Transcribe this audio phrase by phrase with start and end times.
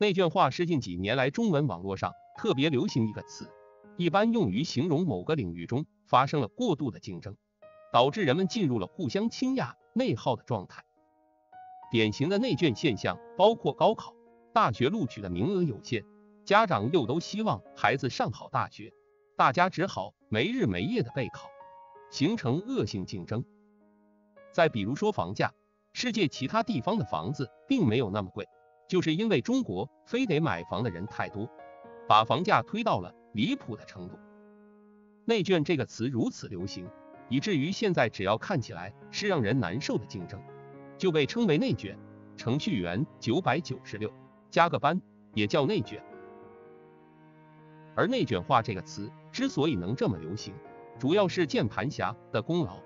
[0.00, 3.50] 内卷化是近几年来中文网络上特别流行一个词，
[3.96, 7.36] 一般用于形容某个领域中发生了过度的竞争，
[7.92, 10.84] 导致人们进入了互相倾轧、内耗的状态。
[11.90, 14.14] 典型的内卷现象包括高考，
[14.54, 16.04] 大学录取的名额有限，
[16.44, 18.92] 家长又都希望孩子上好大学，
[19.36, 21.48] 大家只好没日没夜的备考，
[22.12, 23.44] 形成恶性竞争。
[24.52, 25.52] 再比如说房价，
[25.92, 28.46] 世界其他地方的房子并没有那么贵。
[28.88, 31.48] 就是因为中国非得买房的人太多，
[32.08, 34.18] 把房价推到了离谱的程度。
[35.26, 36.88] 内卷这个词如此流行，
[37.28, 40.40] 以至于现在只要看起来是让人难受的竞争，
[40.96, 41.96] 就被称为内卷。
[42.34, 44.12] 程序员九百九十六
[44.48, 45.02] 加个班
[45.34, 46.02] 也叫内卷。
[47.94, 50.54] 而内卷化这个词之所以能这么流行，
[50.98, 52.80] 主要是键盘侠的功劳。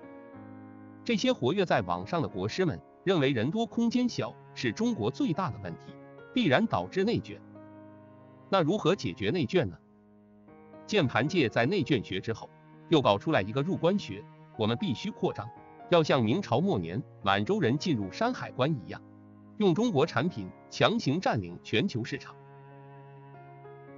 [1.05, 4.35] 这些活跃在网上的国师们认为人多空间小。
[4.55, 5.93] 是中国最大的问题，
[6.33, 7.39] 必然导致内卷。
[8.49, 9.77] 那如何解决内卷呢？
[10.85, 12.49] 键盘界在内卷学之后，
[12.89, 14.23] 又搞出来一个入关学，
[14.57, 15.49] 我们必须扩张，
[15.89, 19.01] 要像明朝末年满洲人进入山海关一样，
[19.57, 22.35] 用中国产品强行占领全球市场。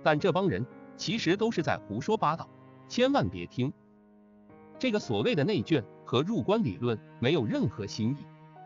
[0.03, 2.47] 但这帮人其实都是在胡说八道，
[2.87, 3.73] 千万别听。
[4.77, 8.17] 这个所谓的内卷和入关理论没有任何新意。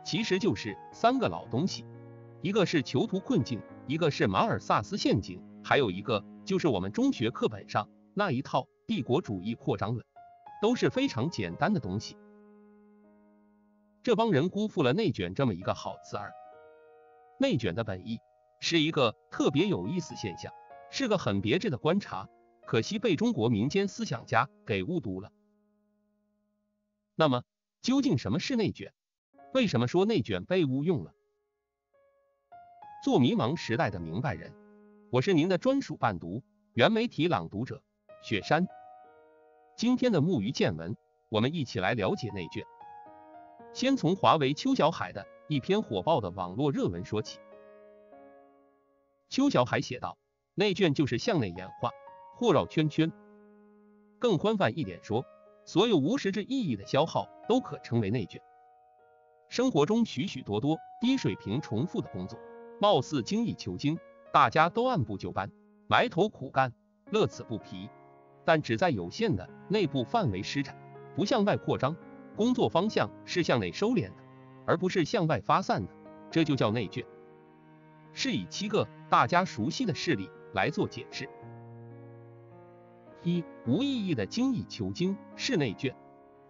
[0.10, 1.86] 其实就是三个老东西，
[2.42, 10.04] 一个是囚徒困境，一个是马尔萨斯陷阱，还有一个就是我们中学课本上那一套帝国主义扩张论，
[10.64, 12.18] 都是非常简单的东西。
[14.02, 16.32] 这帮人辜负了内卷这么一个好词儿。
[17.40, 18.18] 内卷的本意
[18.60, 20.52] 是一个特别有意思现象，
[20.90, 22.28] 是个很别致的观察，
[22.66, 25.32] 可惜被中国民间思想家给误读了。
[27.14, 27.44] 那么
[27.84, 28.92] 究竟什么是内卷？
[29.52, 31.12] 为什么说内卷被误用了？
[33.04, 34.54] 做迷茫时代的明白人，
[35.12, 36.44] 我是您的专属伴读，
[36.76, 37.82] 原媒体朗读者
[38.22, 38.68] 雪山。
[39.76, 40.96] 今天的木鱼见闻，
[41.30, 42.64] 我们一起来了解内卷。
[43.74, 47.40] 先从华为邱小海的一篇火爆的网络热文说起。
[49.30, 50.20] 邱小海写道：
[50.54, 51.90] 内卷就是向内演化，
[52.36, 53.12] 或绕圈圈。
[54.20, 55.26] 更宽泛一点说，
[55.66, 58.40] 所有无实质意义的消耗都可称为内卷。
[59.50, 62.40] 生活中许许多多低水平重复的工作，
[62.80, 63.98] 貌似精益求精，
[64.32, 65.52] 大家都按部就班，
[65.88, 66.72] 埋头苦干，
[67.10, 67.90] 乐此不疲，
[68.46, 70.78] 但只在有限的内部范围施展，
[71.16, 71.96] 不向外扩张，
[72.36, 74.16] 工作方向是向内收敛的，
[74.68, 75.92] 而不是向外发散的，
[76.30, 77.04] 这就叫内卷。
[78.14, 81.28] 是以七个大家熟悉的事例来做解释：
[83.24, 85.96] 一、无意义的精益求精是内卷，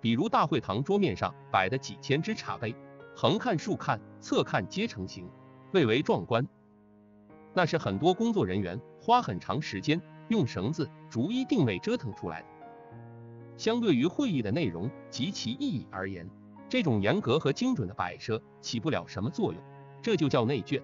[0.01, 2.75] 比如大会堂桌面上摆的几千只茶杯。
[3.15, 5.29] 横看竖看侧看皆成形，
[5.71, 6.47] 蔚为壮观。
[7.53, 12.47] 那是很多工作人员花很长时间用绳子逐一定位折腾出来的。
[13.57, 16.29] 相对于会议的内容及其意义而言，
[16.69, 19.61] 这种严格和精准的摆设起不了什么作用，
[20.01, 20.81] 这就叫内卷。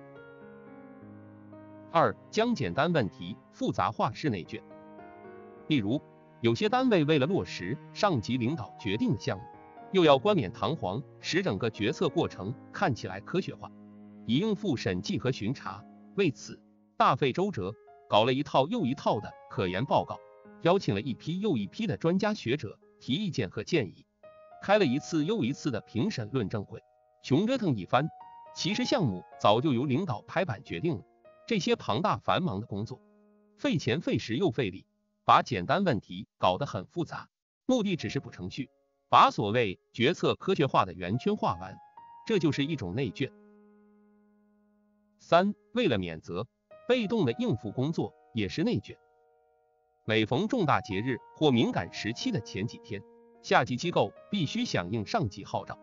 [1.92, 4.62] 二，将简单问题复杂化是内卷。
[5.68, 6.02] 例如，
[6.42, 9.44] 有些单位为了落实上级领导决定的项目。
[9.96, 13.72] 又要冠冕堂皇，使整个决策过程看起来科学化，
[14.28, 15.82] 以应付审计和巡查。
[16.18, 16.62] 为此，
[16.98, 17.74] 大费周折，
[18.10, 20.20] 搞了一套又一套的可研报告，
[20.64, 24.06] 邀请了一批又一批的专家学者提意见和建议，
[24.62, 26.84] 开了一次又一次的评审论证会，
[27.24, 28.06] 穷折腾一番。
[28.54, 31.06] 其实项目早就由领导拍板决定了。
[31.48, 33.00] 这些庞大繁忙的工作，
[33.58, 34.86] 费钱费时又费力，
[35.24, 37.30] 把简单问题搞得很复杂，
[37.66, 38.70] 目的只是补程序。
[39.16, 41.74] 把所谓决策科学化的圆圈画完，
[42.28, 43.32] 这就是一种内卷。
[45.22, 46.46] 三，为了免责，
[46.86, 48.98] 被动的应付工作也是内卷。
[50.04, 53.02] 每逢重大节日或敏感时期的前几天，
[53.42, 55.80] 下级机构必须响应上级号召，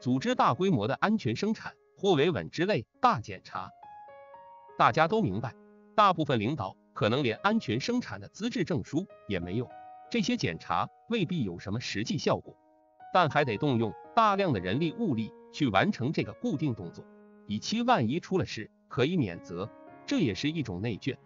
[0.00, 3.70] 组织大规模的安全生产或维稳之类大检查。
[4.78, 5.54] 大家都明白，
[5.94, 9.68] 大部分领导可能连安全生产的资质证书也没有，
[10.10, 12.56] 这些检查未必有什么实际效果。
[13.12, 17.04] 但还得动用大量的人力物力去完成这个固定动作，
[17.46, 19.68] 以期万一出了事可以免责，
[20.06, 21.18] 这也是一种内卷。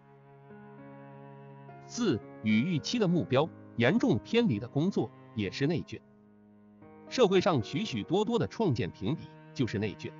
[1.87, 6.01] 四与预期的目标严重偏离的工作也是内卷。
[7.07, 10.11] 社会上许许多多的创建评比就是内卷，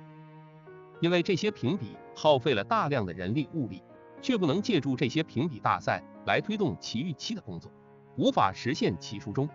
[1.00, 3.82] 因为这些评比耗费了大量的人力物力，
[4.22, 7.72] 却不能借助这些评比大赛来推动其预期的工作，
[8.16, 9.48] 无法实现其初衷。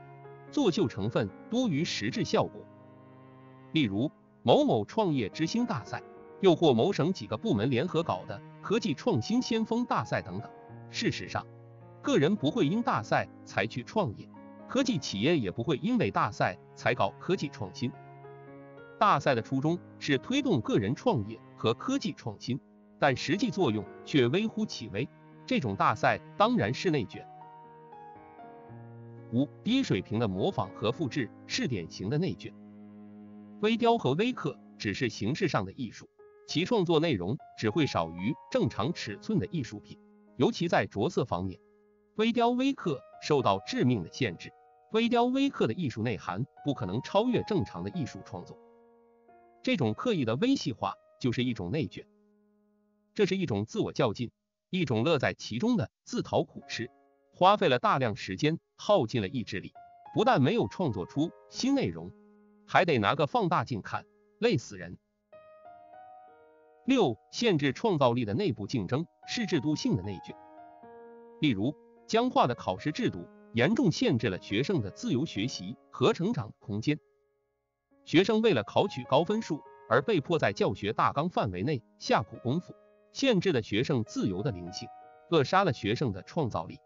[0.51, 2.61] 作秀成分多于实质效果。
[3.71, 4.11] 例如，
[4.43, 6.03] 某某创业之星大赛
[6.41, 10.49] 又或某省几个部门联合搞的科技创新先锋大赛等等。
[10.89, 11.47] 事实上，
[12.01, 14.27] 个人不会因大赛才去创业，
[14.67, 17.91] 科技企业也不会因为大赛才搞科技创新。
[18.99, 22.59] 大赛的初衷是推动个人创业和科技创新，
[22.99, 25.07] 但实际作用却微乎其微。
[25.45, 27.25] 这种大赛当然是内卷。
[29.33, 32.53] 五低水平的模仿和复制是典型的内卷。
[33.61, 36.09] 微雕和微刻只是形式上的艺术，
[36.47, 39.97] 其创作内容只会少于正常尺寸的艺术品，
[40.37, 41.59] 尤其在着色方面，
[42.15, 44.51] 微雕微刻受到致命的限制。
[44.91, 48.57] 微雕微刻的艺术内涵不可能超越正常的艺术创作。
[49.63, 52.05] 这种刻意的微细化就是一种内卷，
[53.13, 54.31] 这是一种自我较劲，
[54.69, 56.89] 一种乐在其中的自讨苦吃。
[57.41, 59.73] 花费了大量时间，耗尽了意志力，
[60.13, 62.11] 不但没有创作出新内容，
[62.67, 64.05] 还得拿个放大镜看，
[64.37, 64.99] 累死人。
[66.85, 70.35] 六、限制创造力的内部竞争是制度性的内卷。
[71.39, 76.99] 例如，僵化的考试制度严重限制了学生的自由学习和成长空间。
[78.05, 82.75] 学生为了考取高分数而被迫在教学大纲范围内下苦功夫，
[83.11, 84.87] 限制了学生自由的灵性，
[85.31, 86.77] 扼杀了学生的创造力。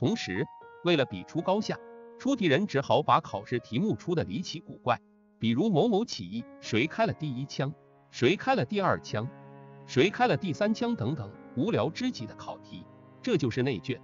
[0.00, 0.46] 同时，
[0.82, 1.78] 为了比出高下，
[2.18, 4.98] 出题人只好把考试题目出的离奇古怪，
[5.38, 7.70] 比如某某起义谁开了第一枪，
[8.10, 9.28] 谁开了第二枪，
[9.84, 12.86] 谁开了第三枪等等无聊之极的考题，
[13.20, 14.00] 这就是内卷。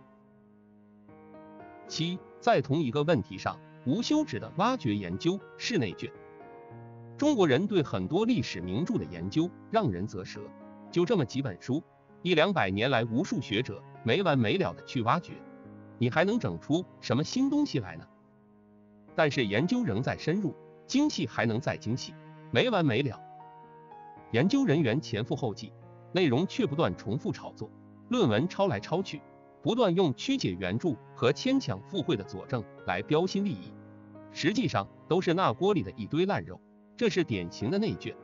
[1.89, 6.13] 七，在同一个问题上无休止的挖掘研究是内卷。
[7.17, 10.43] 中国人对很多历史名著的研究让人啧舌，
[10.91, 11.83] 就这么几本书，
[12.21, 15.33] 一两百年来无数学者没完没了的去挖掘。
[15.99, 18.07] 你还能整出什么新东西来呢？
[19.15, 20.55] 但是研究仍在深入，
[20.87, 22.15] 精细还能再精细，
[22.51, 23.19] 没完没了。
[24.33, 25.73] 研究人员前赴后继，
[26.13, 27.71] 内容却不断重复炒作，
[28.09, 29.23] 论文抄来抄去，
[29.63, 33.73] 不断用曲解原著和牵强附会的佐证来标新立异，
[34.33, 36.61] 实际上都是那锅里的一堆烂肉。
[36.97, 38.15] 这是典型的内卷。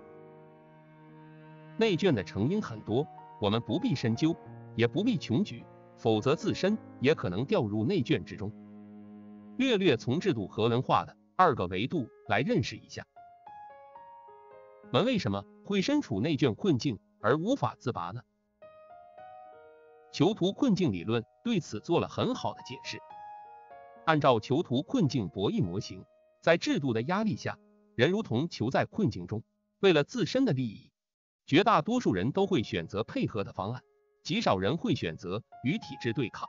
[1.78, 3.06] 内卷的成因很多，
[3.40, 4.36] 我们不必深究，
[4.76, 5.64] 也不必穷举。
[6.02, 8.52] 否则自身也可能掉入内卷之中。
[9.56, 13.06] 略略从制度和文化的二个维度来认识一下，
[14.92, 18.20] 我们为什么会身处内卷困境而无法自拔呢？
[20.10, 22.98] 囚徒困境理论对此做了很好的解释。
[24.04, 26.04] 按照囚徒困境博弈模型，
[26.40, 27.56] 在制度的压力下，
[27.94, 29.44] 人如同囚在困境中，
[29.78, 30.90] 为了自身的利益，
[31.46, 33.84] 绝大多数人都会选择配合的方案。
[34.22, 36.48] 极少人会选择与体制对抗，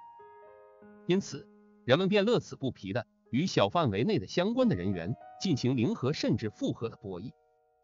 [1.08, 1.48] 因此
[1.86, 7.32] 人们便乐此不疲的与小范围内的相关的人员进行零和甚至负荷的博弈。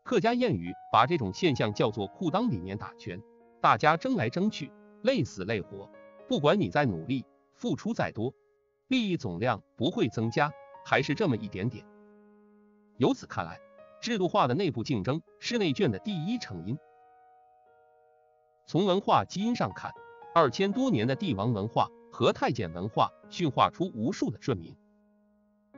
[0.03, 3.21] 客家谚语把这种现象叫做“裤裆里面打拳”，
[3.61, 4.71] 大家争来争去，
[5.01, 5.89] 累死累活，
[6.27, 8.33] 不管你再努力，付出再多，
[8.87, 10.51] 利益总量不会增加，
[10.85, 11.85] 还是这么一点点。
[12.97, 13.59] 由此看来，
[14.01, 16.77] 制度化的内部竞争是内卷的第一成因。
[18.69, 19.91] 从文化基因上看，
[20.31, 24.75] 二千多年的帝王文化和太监文化驯化出无数的顺民。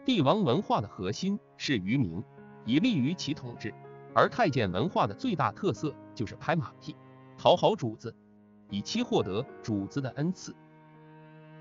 [0.03, 2.21] 帝王文化的核心是愚民，
[2.65, 3.69] 以利于其统治；
[4.13, 6.93] 而太监文化的最大特色就是拍马屁，
[7.37, 8.13] 讨好主子，
[8.69, 10.53] 以期获得主子的恩赐。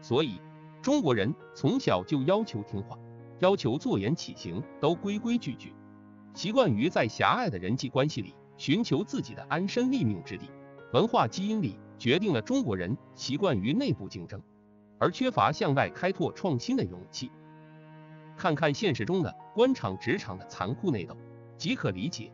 [0.02, 0.40] 所以，
[0.82, 2.99] 中国人从小就要求听话，
[3.38, 5.72] 要求坐言起行都规规矩矩，
[6.34, 10.50] 习惯于在狭隘的人际关系里寻求自己的安身立命之地。
[10.92, 14.42] 文化基因里决定了中国人习惯于内部竞争，
[14.99, 17.30] 而缺乏向外开拓创新的勇气。
[18.37, 21.16] 看看现实中的官场职场的残酷内斗，
[21.56, 22.32] 即可理解。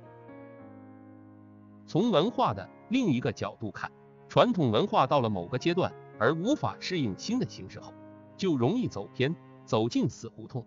[1.87, 3.93] 从文化的另一个角度看，
[4.29, 7.93] 传统文化到了某个阶段而无法适应新的形势后，
[8.39, 9.35] 就容易走偏，
[9.67, 10.65] 走进死胡同。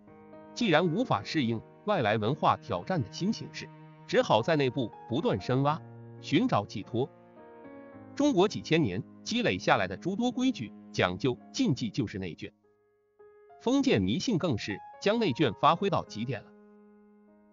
[0.54, 3.68] 既然无法适应外来文化挑战的新形势，
[4.06, 5.80] 只好在内部不断深挖，
[6.20, 7.08] 寻找寄托。
[8.20, 12.52] 中国几千年积累下来的诸多规矩、讲究、禁忌就是内卷，
[13.62, 16.52] 封建迷信更是将内卷发挥到极点了。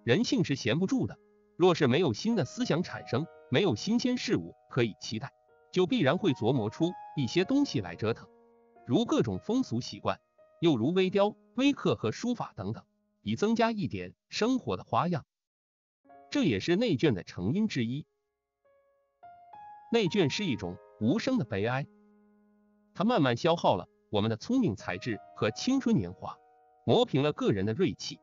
[0.04, 1.18] 人性是闲不住的，
[1.56, 5.32] 若是没有新的思想产生，没有新鲜事物可以期待，
[5.72, 8.28] 就必然会琢磨出一些东西来折腾，
[8.86, 10.20] 如各种风俗习惯，
[10.60, 12.84] 又如微雕、微刻和书法等等，
[13.22, 15.26] 以增加一点生活的花样。
[16.30, 18.06] 这也是内卷的成因之一。
[19.90, 21.88] 内卷是一种无声的悲哀，
[22.94, 26.38] 它慢慢消耗了我们的聪明才智和青春年华，
[26.86, 28.20] 磨平了个人的锐气。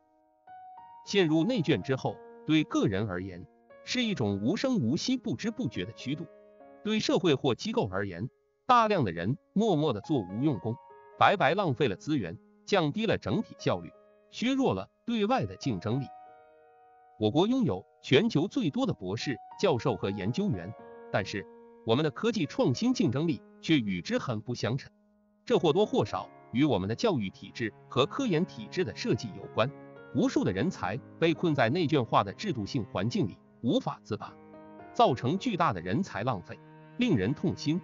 [1.06, 2.16] 陷入内卷之后，
[2.46, 3.46] 对个人而言，
[3.84, 6.26] 是一种无声无息、不知不觉的虚度。
[6.82, 8.28] 对社会或机构而言，
[8.66, 10.76] 大量的人默默的做无用功，
[11.18, 13.90] 白白浪费了资源，降低了整体效率，
[14.30, 16.04] 削弱了对外的竞争力。
[17.18, 20.74] 我国拥有全球最多的博士、教授和研究员，
[21.12, 21.46] 但是
[21.84, 24.90] 我们的科技创新竞争力却与之很不相称。
[25.44, 29.70] 这或多或少与我们的教育体制和科研体制的设计有关。
[30.14, 34.32] 无数的人才被困在内卷化的制度性环境里，无法自拔，
[34.92, 36.58] 造成巨大的人才浪费，
[36.98, 37.80] 令人痛心。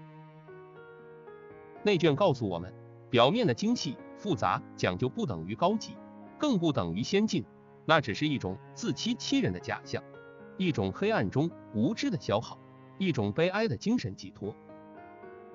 [1.82, 2.72] 内卷告诉我们，
[3.10, 5.96] 表面的精细、复杂、讲究不等于高级，
[6.38, 7.44] 更不等于先进，
[7.84, 10.00] 那只是一种自欺欺人的假象，
[10.56, 12.56] 一种黑暗中无知的消耗，
[13.00, 14.54] 一种悲哀的精神寄托。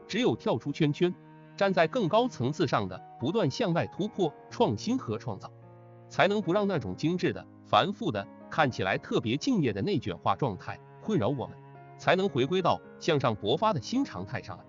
[0.08, 1.14] 只有跳出圈圈，
[1.56, 5.50] 站在更高层次上的不断向外突破、创新和创造。
[6.10, 11.58] 才能不让那种精致的、繁复的、看起来特别敬业的内卷化状态困扰我们，
[11.98, 14.64] 才能回归到向上勃发的新常态上来。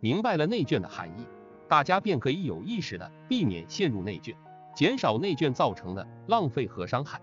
[0.00, 1.26] 明白了内卷的含义，
[1.68, 4.36] 大家便可以有意识的避免陷入内卷，
[4.74, 7.20] 减少内卷造成的浪费和伤害。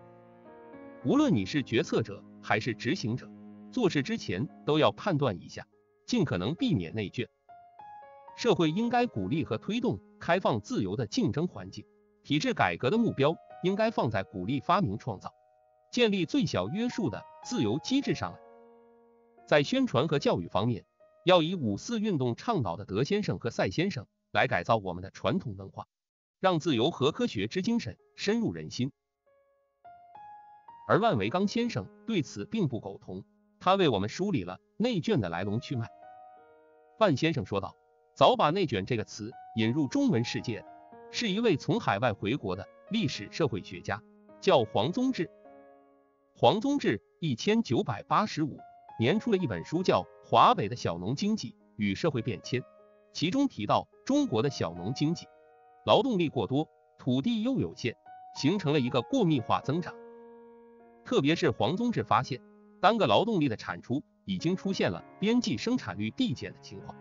[1.06, 3.30] 无论你是决策者还是执行者，
[3.74, 5.68] 做事之前都要判断一下，
[6.06, 7.28] 尽可能避免内卷。
[8.38, 11.84] 社会应该鼓励和推动开放自由的竞争环境。
[12.24, 15.34] 体制改革的目标应该放在鼓励发明创造、
[15.92, 18.40] 建立最小约束的自由机制上来。
[19.46, 20.86] 在宣传和教育方面，
[21.26, 25.88] 要以五四运动倡导的德先生和赛先生来改造我们的传统文化，
[26.40, 28.92] 让自由和科学之精神深入人心。
[30.88, 33.26] 而万维钢先生对此并不苟同，
[33.64, 35.90] 他为我们梳理了内卷的来龙去脉。
[37.00, 37.78] 万先生说道
[38.14, 40.66] ：“早把内卷这个词引入中文世界。”
[41.12, 44.04] 是一位从海外回国的历史社会学家，
[44.42, 45.32] 叫黄宗智。
[46.36, 48.60] 黄宗智一千九百八十五
[49.00, 52.60] 年出了一本书，叫《华北的小农经济与社会变迁》，
[53.14, 55.26] 其中提到中国的小农经济，
[55.86, 56.68] 劳动力过多，
[56.98, 57.96] 土地又有限，
[58.36, 59.96] 形成了一个过密化增长。
[61.06, 62.42] 特别是黄宗智发现，
[62.84, 66.94] 单个劳动力的产出已经出现了边际生产率递减的情况。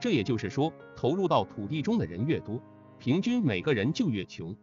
[0.00, 2.60] 这也就是说，投入到土地中的人越多。
[2.98, 4.56] 平均每个人就越穷，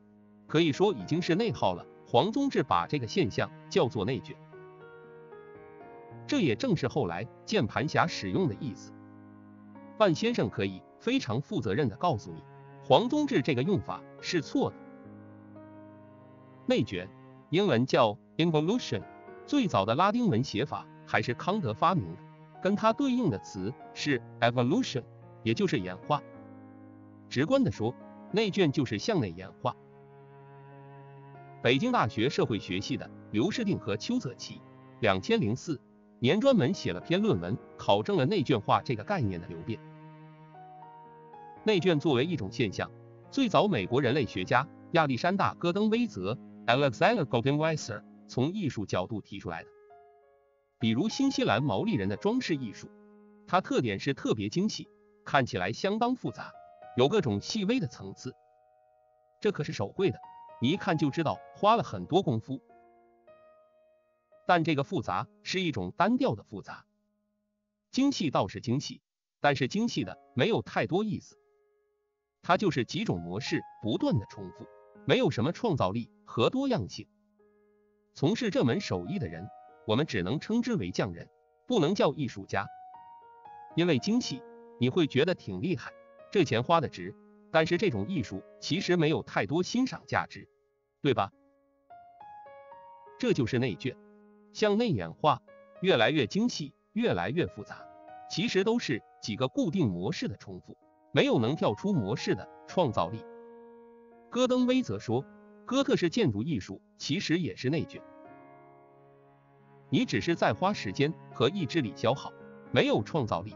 [0.45, 1.85] 可以说已经是内耗了。
[2.05, 4.35] 黄宗智把这个现象叫做内卷，
[6.27, 8.91] 这也正是后来键盘侠使用的意思。
[9.99, 12.43] 万先生可以非常负责任的告诉你，
[12.83, 14.75] 黄宗智这个用法是错的。
[16.65, 17.09] 内卷，
[17.51, 19.01] 英文叫 involution，
[19.49, 22.21] 最早的拉丁文写法还是康德发明的，
[22.61, 25.01] 跟它对应的词是 evolution，
[25.41, 26.21] 也就是演化。
[27.27, 27.93] 直观的说。
[28.31, 29.75] 内卷就是向内演化。
[31.63, 34.61] 北京大学社会学系的刘世定和邱泽奇，
[34.99, 35.81] 两千零四
[36.19, 39.79] 年专门写了篇论文，考证了内卷化这个概念的流变。
[41.63, 42.91] 内卷作为一种现象，
[43.31, 46.37] 最早美国人类学家亚历山大·戈登威泽
[46.67, 49.69] （Alexander Goldenweiser） 从艺术角度提出来的。
[50.79, 52.89] 比如新西兰毛利人的装饰艺术，
[53.45, 54.87] 它特点是特别精细，
[55.25, 56.53] 看起来相当复杂。
[56.95, 58.35] 有各种细微的层次，
[59.39, 60.19] 这可是手绘的，
[60.61, 62.61] 你一看就知道花了很多功夫。
[64.45, 66.85] 但这个复杂是一种单调的复杂，
[67.91, 69.01] 精细倒是精细，
[69.39, 71.37] 但是精细的没有太多意思。
[72.41, 74.65] 它就是几种模式不断的重复，
[75.05, 77.07] 没有什么创造力和多样性。
[78.19, 79.49] 从事这门手艺的人，
[79.87, 81.29] 我们只能称之为匠人，
[81.65, 82.67] 不能叫艺术家，
[83.77, 84.43] 因为精细
[84.77, 85.93] 你会觉得挺厉害。
[86.29, 87.15] 这钱花的值，
[87.49, 90.49] 但是这种艺术其实没有太多欣赏价值，
[91.01, 91.31] 对吧？
[93.17, 93.95] 这就是内卷，
[94.51, 95.41] 向内演化，
[95.81, 97.87] 越来越精细，越来越复杂，
[98.29, 100.77] 其实都是几个固定模式的重复，
[101.13, 103.23] 没有能跳出模式的创造力。
[104.29, 105.23] 戈登威则说，
[105.65, 108.03] 哥特式建筑艺术其实也是内卷，
[109.89, 112.31] 你只是在花时间和意志力消耗，
[112.71, 113.55] 没有创造力。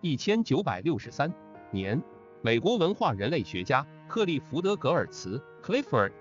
[0.00, 1.32] 一千九百六十三
[1.70, 2.02] 年，
[2.40, 6.12] 美国文化人类学家克利福德·格尔茨 （Clifford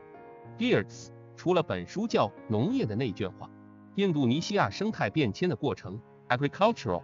[0.57, 3.49] Geertz） 出了本书，叫《农业的内卷化：
[3.95, 5.99] 印度尼西亚生态变迁的过程》
[6.37, 7.03] （Agricultural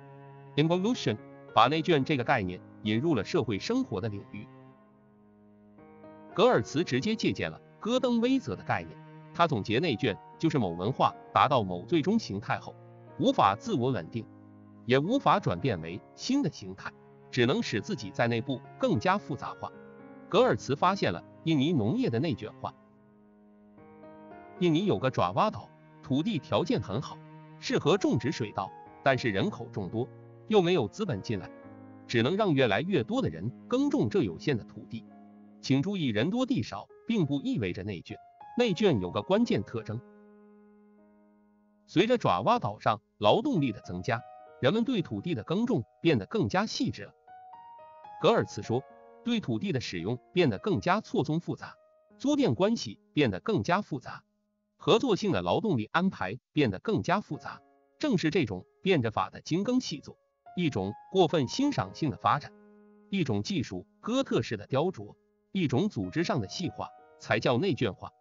[0.56, 1.18] Evolution），
[1.54, 4.48] 把内卷这个概念引入了社会生活的领域。
[6.34, 8.98] 格尔茨直接借鉴了戈登威泽的概念，
[9.36, 12.76] 他总结内卷就是某文化达到某最终形态后，
[13.18, 14.26] 无法自我稳定。
[14.86, 16.92] 也无法转变为新的形态，
[17.32, 19.72] 只能使自己在内部更加复杂化。
[20.28, 22.74] 格尔茨发现了印尼农业的内卷化。
[24.60, 25.70] 印尼有个爪哇岛，
[26.02, 27.18] 土地条件很好，
[27.58, 28.70] 适合种植水稻，
[29.02, 30.06] 但是人口众多，
[30.50, 31.50] 又没有资本进来，
[32.06, 35.06] 只能让越来越多的人耕种这有限的土地。
[35.62, 38.18] 请注意，人多地少并不意味着内卷，
[38.58, 39.98] 内卷有个关键特征。
[41.86, 44.22] 随着爪哇岛上劳动力的增加，
[44.62, 47.14] 人们对土地的耕种变得更加细致了。
[48.22, 48.84] 格尔茨说，
[49.24, 51.76] 对土地的使用变得更加错综复杂，
[52.18, 54.24] 租佃关系变得更加复杂，
[54.78, 57.62] 合作性的劳动力安排变得更加复杂。
[58.00, 60.18] 正是这种变着法的精耕细作，
[60.58, 62.52] 一种过分欣赏性的发展，
[63.10, 65.16] 一种技术哥特式的雕琢，
[65.52, 68.12] 一种组织上的细化，才叫内卷化。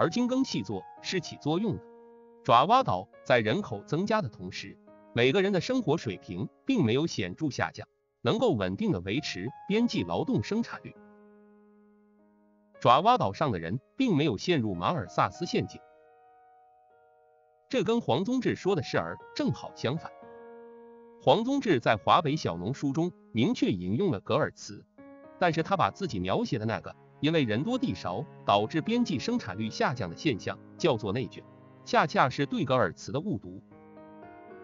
[0.00, 1.82] 而精耕细作是起作用的。
[2.42, 4.78] 爪哇岛在人口增加的同时，
[5.12, 7.86] 每个人的生活水平并没有显著下降，
[8.22, 10.96] 能够稳定的维持边际劳动生产率。
[12.80, 15.78] 爪哇岛上的人并没有陷入马尔萨斯陷阱，
[17.68, 20.10] 这跟黄宗智说的事儿正好相反。
[21.20, 24.82] 黄宗智在《华北小农书》中明确引用了格尔茨，
[25.38, 26.96] 但是他把自己描写的那个。
[27.20, 31.44] 因为人多地少导致边际生产率下降的现象叫做内卷，
[31.84, 33.62] 恰恰是对格尔茨的误读。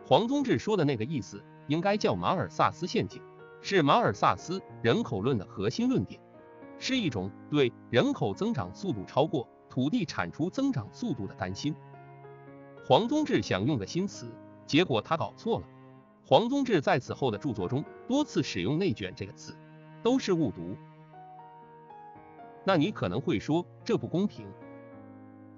[0.05, 3.21] 黄宗智说的那个意思应该叫马尔萨斯陷阱，
[3.61, 6.21] 是马尔萨斯人口论的核心论点，
[6.79, 11.75] 是一种对人口增长速度超过土地产出增长速度的担心。
[12.87, 14.33] 黄宗智想用个新词，
[14.65, 15.67] 结果他搞错了。
[16.25, 19.57] 黄宗智在此后的著作中多次使用内卷这个词，
[20.03, 20.77] 都是误读。
[22.69, 24.45] 那你可能会说这不公平，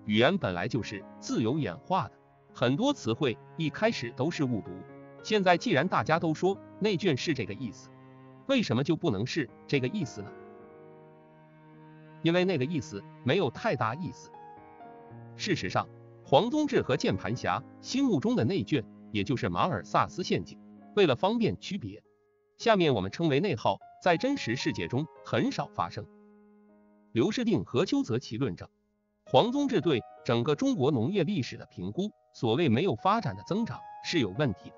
[0.05, 2.13] 语言本来就是自由演化的，
[2.53, 4.71] 很多词汇一开始都是误读。
[5.23, 7.89] 现在既然大家都说内卷是这个意思，
[8.47, 10.31] 为什么就不能是这个意思呢？
[12.21, 14.31] 因为那个意思没有太大意思。
[15.35, 15.89] 事实上，
[16.27, 20.59] 黄宗智和键盘侠心目中的内卷，也就是马尔萨斯陷阱。
[20.95, 22.03] 为了方便区别，
[22.59, 26.05] 下面我们称为内耗，在真实世界中很少发生。
[27.13, 28.69] 刘士定和邱泽奇论证，
[29.25, 34.77] 黄宗智对整个中国农业历史的评估，所谓没有发展的增长是有问题的。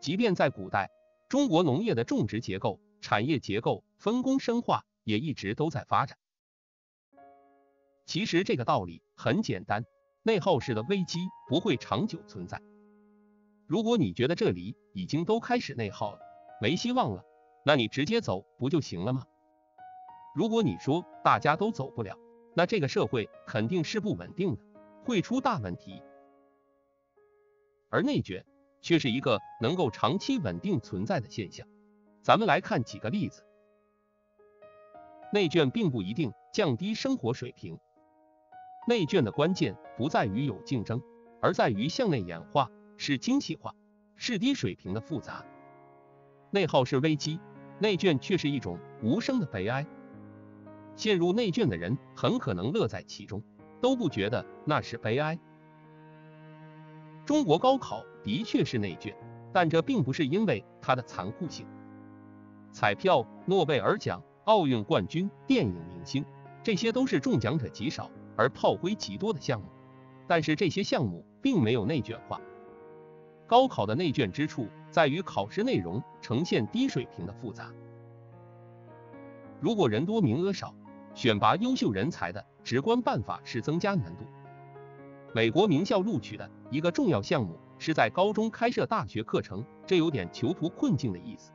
[0.00, 0.90] 即便在古代，
[1.28, 6.18] 中国农业的种植结构、产业结构、分工深化也一直都在发展。
[8.04, 9.84] 其实这个道理很简单，
[10.24, 12.60] 内耗式的危机不会长久存在。
[13.68, 16.18] 如果你觉得这里已经都开始内耗了，
[16.60, 17.24] 没希望了，
[17.64, 19.24] 那你直接走不就行了吗？
[20.34, 22.16] 如果你说大家都走不了，
[22.54, 24.62] 那这个社会肯定是不稳定的，
[25.04, 26.02] 会出大问题。
[27.90, 28.44] 而内卷
[28.80, 31.66] 却是一个能够长期稳定存在的现象。
[32.22, 33.44] 咱们来看几个例子。
[35.32, 37.78] 内卷并不一定降低生活水平，
[38.86, 41.02] 内卷的关键不在于有竞争，
[41.40, 43.74] 而在于向内演化，是精细化，
[44.16, 45.44] 是低水平的复杂。
[46.50, 47.40] 内耗是危机，
[47.78, 49.86] 内卷却是一种无声的悲哀。
[51.02, 53.42] 陷入内卷的人很可能乐在其中，
[53.80, 55.36] 都不觉得那是悲哀。
[57.26, 59.12] 中国高考的确是内卷，
[59.52, 61.66] 但这并不是因为它的残酷性。
[62.70, 66.24] 彩票、诺贝尔奖、奥运冠军、电影明星，
[66.62, 69.66] 这些都是中奖者极少而炮灰极多的项目，
[70.28, 72.40] 但是这些项目并没有内卷化。
[73.48, 77.72] 高考的内卷之处在于考试内容呈现低水平的复杂。
[79.60, 80.72] 如果人多名额少，
[81.14, 84.24] 选拔优秀人才的直观办法是增加难度。
[85.34, 91.52] 美国名校录取的一个重要项目是在高中开设大学课程，这有点囚徒困境的意思。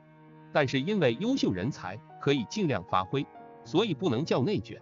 [0.52, 3.26] 但是因为优秀人才可以尽量发挥，
[3.64, 4.82] 所以不能叫内卷。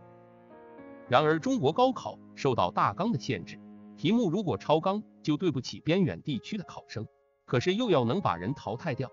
[1.10, 3.60] 然而中国高考受到大纲的限制，
[3.98, 7.06] 题目如果超纲就对不起边远地区的考生，
[7.46, 9.10] 可是又要能把人淘汰掉，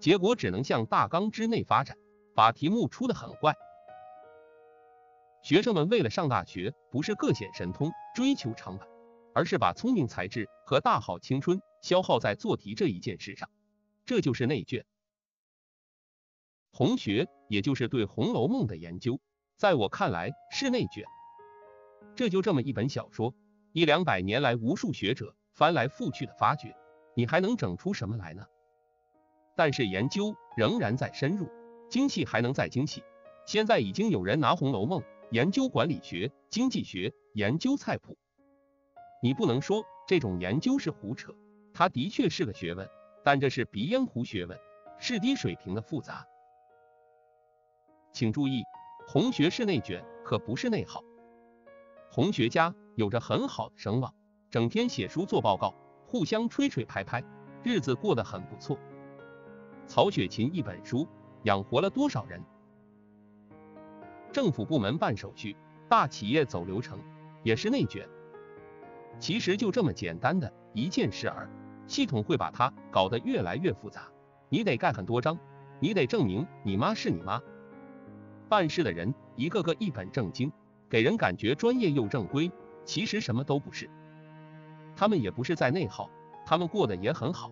[0.00, 1.96] 结果只能向大纲之内发展，
[2.34, 3.54] 把题目出的很怪。
[5.48, 8.86] 学生们为了上大学，不是各显神通追求长板，
[9.34, 13.48] 而是把聪明才智和大好青春消耗在做题这一件事上，
[14.04, 14.84] 这就是内卷。
[16.70, 19.18] 红学，也就是对《红楼梦》的研究，
[19.56, 21.06] 在我看来是内卷。
[22.14, 23.34] 这就这么一本小说，
[23.72, 26.76] 一两百年来无数学者翻来覆去的发掘，
[27.14, 28.44] 你还能整出什么来呢？
[29.56, 31.48] 但是研究仍然在深入，
[31.88, 33.02] 精细还能再精细。
[33.46, 35.00] 现在已经有人拿《红楼梦》。
[35.30, 38.16] 研究管理学、经济学，研究菜谱，
[39.22, 41.34] 你不能说这种研究是胡扯，
[41.74, 42.88] 它的确是个学问，
[43.22, 44.58] 但这是鼻烟壶学问，
[44.98, 46.26] 是低水平的复杂。
[48.10, 48.62] 请注意，
[49.06, 51.00] 红学是内卷，可不是内耗。
[52.10, 54.14] 《红学家有着很好的声望，
[54.50, 55.74] 整天写书做报告，
[56.06, 57.22] 互相吹吹拍拍，
[57.62, 58.78] 日子过得很不错。
[59.86, 61.06] 曹雪芹一本书
[61.42, 62.42] 养活了多少人？
[64.32, 65.56] 政府部门办手续，
[65.88, 66.98] 大企业走流程，
[67.42, 68.08] 也是内卷。
[69.18, 71.50] 其实就这么简单的一件事儿，
[71.86, 74.02] 系统会把它搞得越来越复杂。
[74.48, 75.38] 你得盖很多章，
[75.80, 77.40] 你得证明你妈是你妈。
[78.48, 80.52] 办事的人一个个一本正经，
[80.88, 82.50] 给人感觉专业又正规，
[82.84, 83.90] 其实什么都不是。
[84.94, 86.10] 他们也不是在内耗，
[86.46, 87.50] 他们过得也很好。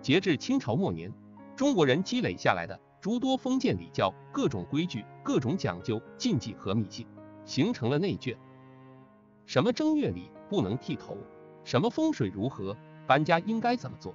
[0.00, 1.12] 截至清朝末年，
[1.56, 7.06] 中国人积累下来的诸多封建礼教、各种规矩、各种讲究、禁忌和迷信，
[7.44, 8.36] 形成了内卷。
[9.46, 11.16] 什么正月里不能剃头，
[11.64, 14.14] 什么风水如何，搬家应该怎么做，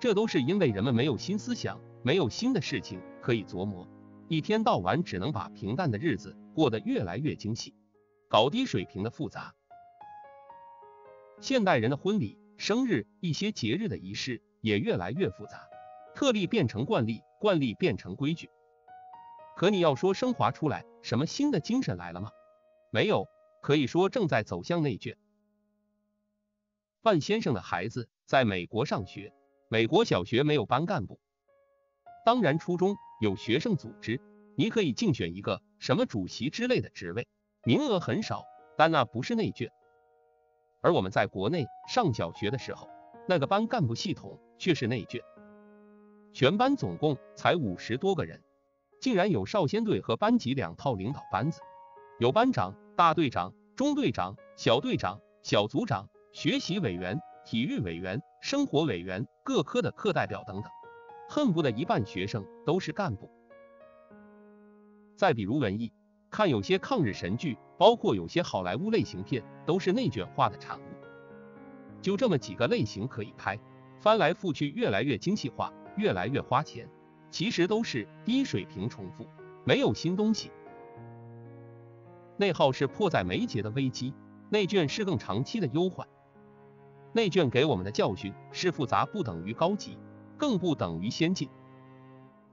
[0.00, 3.86] 这都是因为人们没有新思想，没有新的事情可以琢磨，
[4.28, 7.74] 一天到晚只能把平淡的日子过得越来越精细，
[8.28, 9.54] 搞低水平的复杂。
[11.40, 14.42] 现代人的婚礼、生日、一些节日的仪式。
[14.62, 15.68] 也越来越复杂，
[16.16, 18.48] 特例变成惯例，惯例变成规矩。
[19.54, 22.30] 可你要说升华出来什么新的精神来了吗？
[22.90, 23.28] 没有，
[23.60, 25.18] 可以说正在走向内卷。
[27.02, 29.34] 范先生的孩子在美国上学，
[29.68, 31.20] 美国小学没有班干部，
[32.24, 34.18] 当然初中有学生组织，
[34.56, 37.28] 你可以竞选一个什么主席之类的职位，
[37.62, 38.46] 名额很少，
[38.78, 39.70] 但那不是内卷。
[40.80, 42.88] 而我们在国内上小学的时候。
[43.28, 45.20] 那个班干部系统却是内卷，
[46.36, 48.42] 全班总共才五十多个人，
[49.00, 51.62] 竟然有少先队和班级两套领导班子，
[52.18, 60.70] 有班长、大队长、中队长、小队长、小组长、学习委员、体育委员、生活委员、各科的课代表等等，
[61.26, 63.30] 恨不得一半学生都是干部。
[65.16, 65.90] 再比如文艺，
[66.28, 70.82] 看有些抗日神剧，包括有些好莱坞类型片，都是内卷化的产物。
[72.02, 73.58] 就这么几个类型可以拍，
[73.98, 76.88] 翻来覆去越来越精细化，越来越花钱，
[77.30, 79.26] 其实都是低水平重复，
[79.64, 80.50] 没有新东西。
[82.36, 84.14] 内耗是迫在眉睫的危机，
[84.50, 86.06] 内卷是更长期的忧患。
[87.12, 89.98] 内卷给我们的教训是复杂不等于高级，
[90.36, 91.48] 更不等于先进。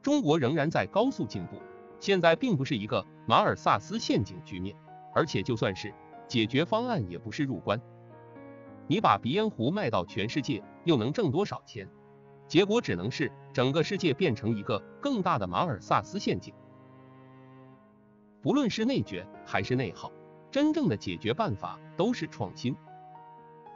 [0.01, 1.61] 中国仍然在高速进步，
[1.99, 4.75] 现在并不是一个马尔萨斯陷阱局面，
[5.13, 5.93] 而且就算是
[6.29, 7.81] 解决方案，也不是入关。
[8.87, 11.89] 你把鼻烟壶卖到全世界，又能挣多少钱？
[12.47, 16.53] 结果只能是整个世界变成一个更大的马尔萨斯陷阱。
[18.41, 20.11] 不论是内卷还是内耗，
[20.51, 22.75] 真正的解决办法都是创新。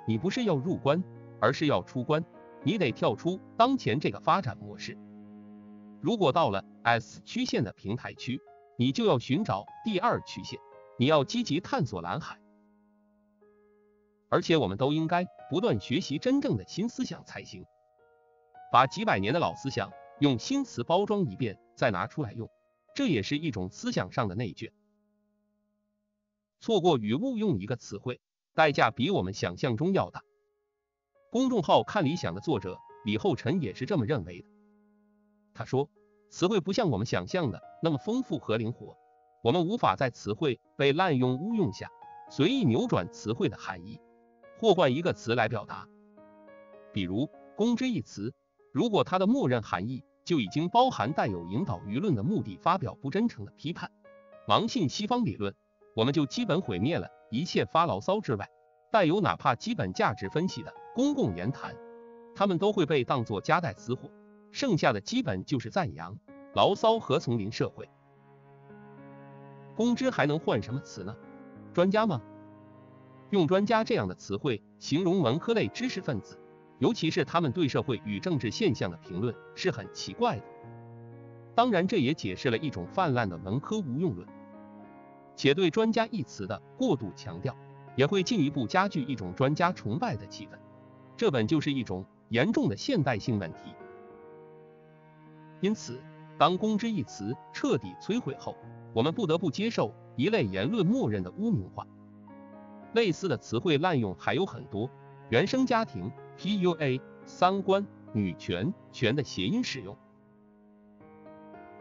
[0.06, 1.04] 你不是要入关，
[1.40, 2.24] 而是要出关。
[2.64, 4.98] 你得跳出当前这个发展模式。
[6.02, 8.42] 如果到了 S 曲线的平台区，
[8.78, 10.60] 你就要寻找第二曲线，
[10.98, 12.40] 你要积极探索蓝海。
[14.30, 17.66] 而且我们都应该不断学习真正的新思想才行。
[18.72, 22.50] 把几百年的老思想用新词包装一遍，再拿出来用，
[22.96, 24.72] 这也是一种思想上的内卷。
[26.60, 28.20] 错过与误用一个词汇，
[28.54, 30.24] 代价比我们想象中要大。
[31.30, 34.48] 公众号看理想的作者李厚辰也是这么认为的。
[35.54, 35.90] 他说，
[36.30, 38.98] 词汇不像我们想象的那么丰富和灵活，
[39.44, 41.90] 我们无法在词汇被滥用误用下
[42.30, 44.00] 随意扭转词汇的含义。
[44.60, 45.88] 或换一个词来表达，
[46.92, 48.34] 比如“公知”一词，
[48.78, 53.90] 如果它的默认含义就已经包含带有引导舆论的目的，发表不真诚的批判，
[54.48, 55.56] 盲信西方理论，
[55.96, 58.48] 我们就基本毁灭了一切发牢骚之外
[58.92, 61.76] 带有哪怕基本价值分析的公共言谈，
[62.36, 64.12] 他们都会被当作夹带私货，
[64.52, 66.16] 剩下的基本就是赞扬、
[66.54, 67.90] 牢骚和丛林社会。
[69.76, 71.16] 公知还能换什么词呢？
[71.74, 72.22] 专家吗？
[73.32, 76.40] 用专家这样的词汇形容文科类知识分子，
[76.80, 80.44] 尤其是他们对社会与政治现象的评论，是很奇怪的。
[81.56, 84.28] 当然，这也解释了一种泛滥的文科无用论，
[85.36, 87.56] 且对专家一词的过度强调，
[87.96, 90.52] 也会进一步加剧一种专家崇拜的气氛。
[91.16, 93.74] 这本就是一种严重的现代性问题。
[95.62, 96.00] 因此，
[96.38, 98.56] 当“公知”一词彻底摧毁后，
[98.94, 101.88] 我们不得不接受一类言论默认的污名化。
[102.94, 104.88] 类似的词汇滥用还有很多，
[105.30, 109.98] 原生家庭、PUA、三观、女权、权的谐音使用，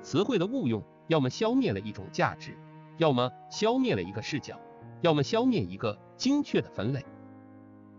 [0.03, 2.57] 词汇的误用，要么消灭了一种价值，
[2.97, 4.59] 要么消灭了一个视角，
[5.03, 7.05] 要么消灭一个精确的分类。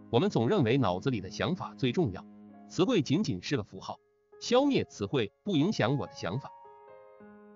[0.10, 2.26] 我们总认为脑子里的想法最重要，
[2.68, 4.00] 词汇仅仅是个符号，
[4.42, 6.50] 消灭词汇不影响我的想法。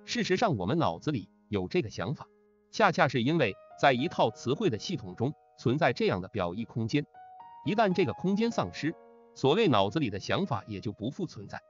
[0.06, 2.28] 事实上，我们脑子里有这个想法，
[2.70, 7.06] 恰恰是因为在一套词汇的系统中存在这样的表意空间，
[7.64, 8.96] 一旦这个空间丧失，
[9.36, 11.62] 所谓脑子里的想法也就不复存在。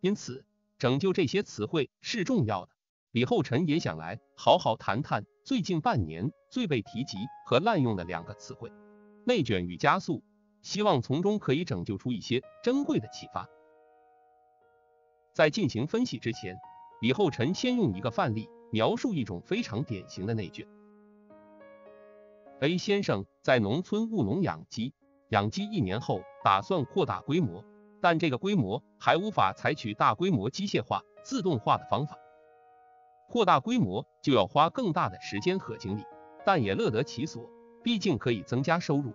[0.00, 0.44] 因此，
[0.78, 2.72] 拯救这些词汇是重要的。
[3.10, 8.72] 李厚辰也想来好好谈谈最近半年最被提及和滥用的两个词汇
[9.24, 10.22] “内卷”与“加速”，
[10.62, 13.48] 希望从中可以拯救出一些珍贵的启发。
[15.32, 16.56] 在进行分析之前，
[17.00, 20.66] 李厚辰先用一个范例描述一种非常典型的内卷。
[22.60, 24.94] A 先生在农村务农养鸡，
[25.28, 27.64] 养鸡一年后打算扩大规模，
[28.00, 32.16] 但这个规模还无法采取大规模机械化、自动化的方法。
[33.28, 36.04] 扩大规模就要花更大的时间和精力，
[36.46, 37.50] 但也乐得其所，
[37.82, 39.12] 毕竟可以增加收入。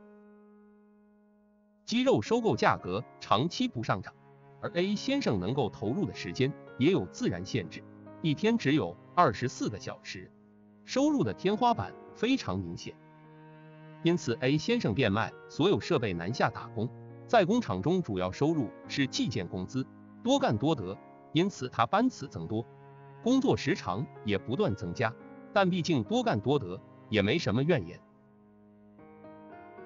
[1.85, 4.13] 鸡肉收购价格长期不上涨，
[4.61, 7.83] 而 A 先生能够投入的时间也有自然限制，
[8.21, 10.29] 一天只有二十四个小时，
[10.83, 12.93] 收入的天花板非常明显。
[14.03, 16.89] 因此，A 先生变卖所有设备南下打工，
[17.27, 19.85] 在工厂中主要收入是计件工资，
[20.23, 20.97] 多干多得，
[21.33, 22.65] 因此他班次增多。
[23.21, 25.13] 工作时长也不断增加，
[25.53, 27.99] 但毕竟多干多得，也没什么怨言。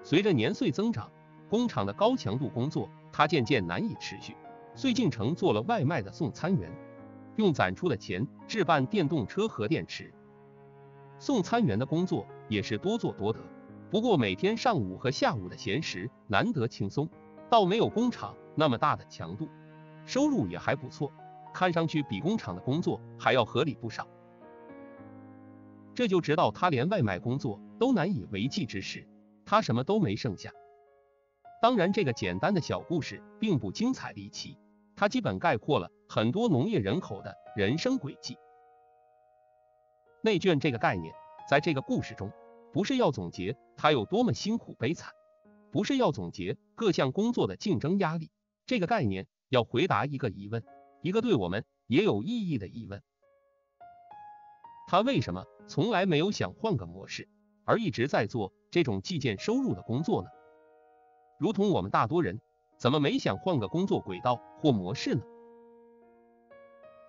[0.04, 1.10] 随着年岁增长，
[1.50, 4.36] 工厂的高强度工作他渐渐难以持续，
[4.76, 6.72] 遂进城做了外卖的送餐员，
[7.38, 10.14] 用攒出的钱置办电动车和电池。
[11.18, 13.40] 送餐员的工作也是多做多得，
[13.94, 17.08] 不过每天上午和下午的闲时难得轻松，
[17.48, 19.48] 倒没有工厂那么大的强度，
[20.08, 21.14] 收入也还不错。
[21.54, 24.08] 看上去比工厂的工作还要合理不少，
[25.94, 29.08] 这就直到他连外卖工作都难以为继之时，
[29.46, 30.52] 他什么都没剩下。
[31.62, 34.58] 当然，这个简单的小故事并不精彩离奇，
[34.96, 38.40] 它基本概括了很多农业人口的人生轨迹。
[40.24, 41.14] 内卷这个概念，
[41.48, 42.32] 在这个故事中，
[42.74, 45.14] 不是要总结他有多么辛苦悲惨，
[45.72, 48.32] 不是要总结各项工作的竞争压力，
[48.66, 50.64] 这个概念要回答一个疑问。
[51.04, 53.04] 一个对我们也有意义的疑问：
[54.88, 57.30] 他为什么从来没有想换个模式，
[57.64, 60.30] 而一直在做这种计件收入的工作呢？
[61.38, 62.40] 如同我们大多人，
[62.80, 65.22] 怎么没想换个工作轨道或模式呢？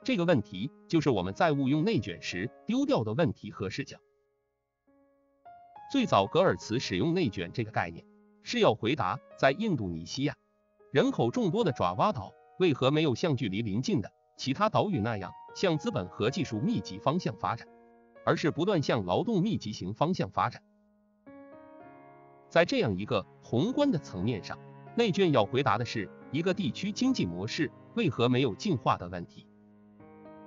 [0.02, 3.96] 这个问题就是我们在误用内卷时丢掉的问题和视角。
[5.94, 8.04] 最早格尔茨使用内卷这个概念，
[8.42, 10.34] 是要回答在印度尼西亚
[10.90, 12.32] 人口众多的爪哇岛。
[12.58, 17.68] 为何没有像距离邻近的其他岛屿那样向资本和技术密集方向发展，
[18.24, 20.60] 而是不断向劳动密集型方向发展？
[22.48, 24.58] 在这样一个宏观的层面上，
[24.96, 29.46] 内卷要回答的是一个地区经济模式为何没有进化的问题。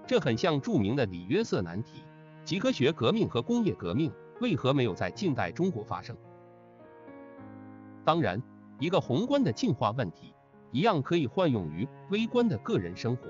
[0.06, 2.04] 这很像著名的里约瑟难题：
[2.44, 6.16] 几何学革命和工业革命为何没有在近代中国发生？
[8.06, 8.42] 当然，
[8.80, 10.34] 一个宏观的进化问题。
[10.74, 13.30] 一样可以换用于微观的个人生活。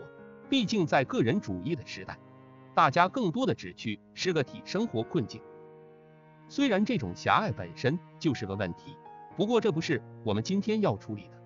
[0.49, 2.17] 毕竟在个人主义的时代，
[2.73, 5.39] 大家更多的只去是个体生活困境。
[6.49, 8.97] 虽然这种狭隘本身就是个问题，
[9.35, 11.37] 不过这不是我们今天要处理的。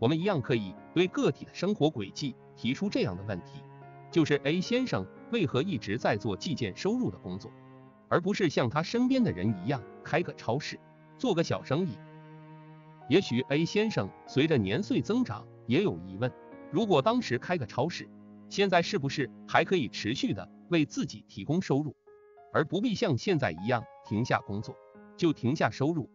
[0.00, 3.62] 我们一样可以对个体的生活轨迹提出这样的问题：
[4.10, 7.50] 就是 A 先生为何一直在做计件收入的工作，
[8.10, 10.78] 而不是像他身边的人一样开个超市，
[11.16, 11.96] 做个小生意？
[13.08, 16.30] 也许 A 先生随着年岁增长也有疑问：
[16.72, 18.08] 如果当时开个超市，
[18.48, 21.94] 现在是不是还可以持续的为自己提供收入，
[22.52, 24.74] 而不必像现在一样停下工作
[25.16, 26.10] 就停下收入？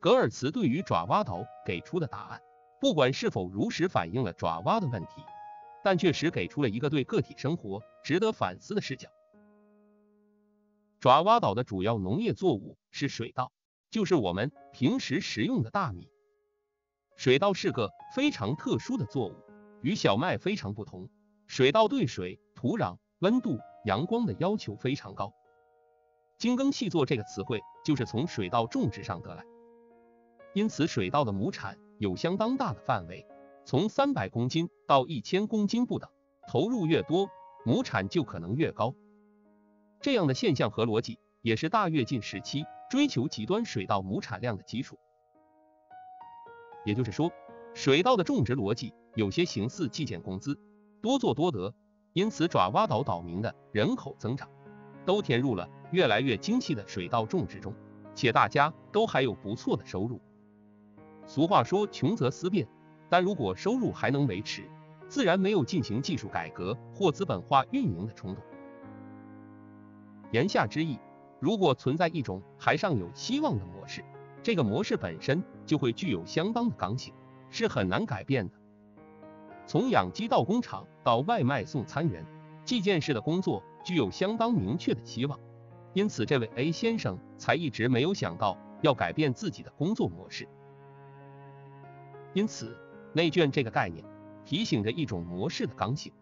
[0.00, 2.40] 格尔茨对于爪哇岛给出的答案，
[2.80, 5.22] 不管是否如实反映了爪哇的问题，
[5.84, 9.10] 但确实给出了一个对个体生活值得反思的视角。
[11.06, 13.52] 爪哇岛的主要农业作物是水稻。
[13.92, 16.10] 就是我们平时食用的大米。
[17.14, 19.36] 水稻是个非常特殊的作物，
[19.82, 21.08] 与小麦非常不同。
[21.46, 25.32] 水稻对水、土壤、温度、阳光的要求非常高。
[26.38, 29.44] 精耕细作这个词汇就是从水稻种植上得来。
[30.54, 33.24] 因此，水稻的亩产有相当大的范围，
[33.64, 36.10] 从三百公斤到一千公斤不等。
[36.48, 37.28] 投入越多，
[37.64, 38.92] 亩产就可能越高。
[40.06, 42.64] 这样的现象和逻辑，也是大跃进时期。
[42.88, 44.96] 追求极端水稻亩产量的基础，
[46.84, 47.32] 也就是说，
[47.74, 50.60] 水稻的种植逻辑有些形似计件工资，
[51.02, 51.74] 多做多得。
[52.12, 54.48] 因此，爪哇岛岛民的人口增长
[55.04, 57.74] 都填入了越来越精细的水稻种植中，
[58.14, 60.20] 且大家都还有不错的收入。
[61.26, 62.68] 俗话说穷则思变，
[63.10, 64.70] 但如果收入还能维持，
[65.08, 68.44] 自然没有进行技术改革或资本化运营的冲动。
[70.32, 70.98] 言下之意，
[71.40, 74.04] 如果存在一种还尚有希望的模式，
[74.42, 77.12] 这个模式本身就会具有相当的刚性，
[77.50, 78.54] 是很难改变的。
[79.66, 82.24] 从养鸡到工厂到外卖送餐员，
[82.64, 85.38] 这件事的工作具有相当明确的期望，
[85.92, 90.48] 因此这位 A 先生才一直没有想到要改变自己的工作模式。
[92.32, 92.76] 因此，
[93.12, 94.04] 内卷这个概念
[94.44, 96.12] 提醒着一种模式的刚性，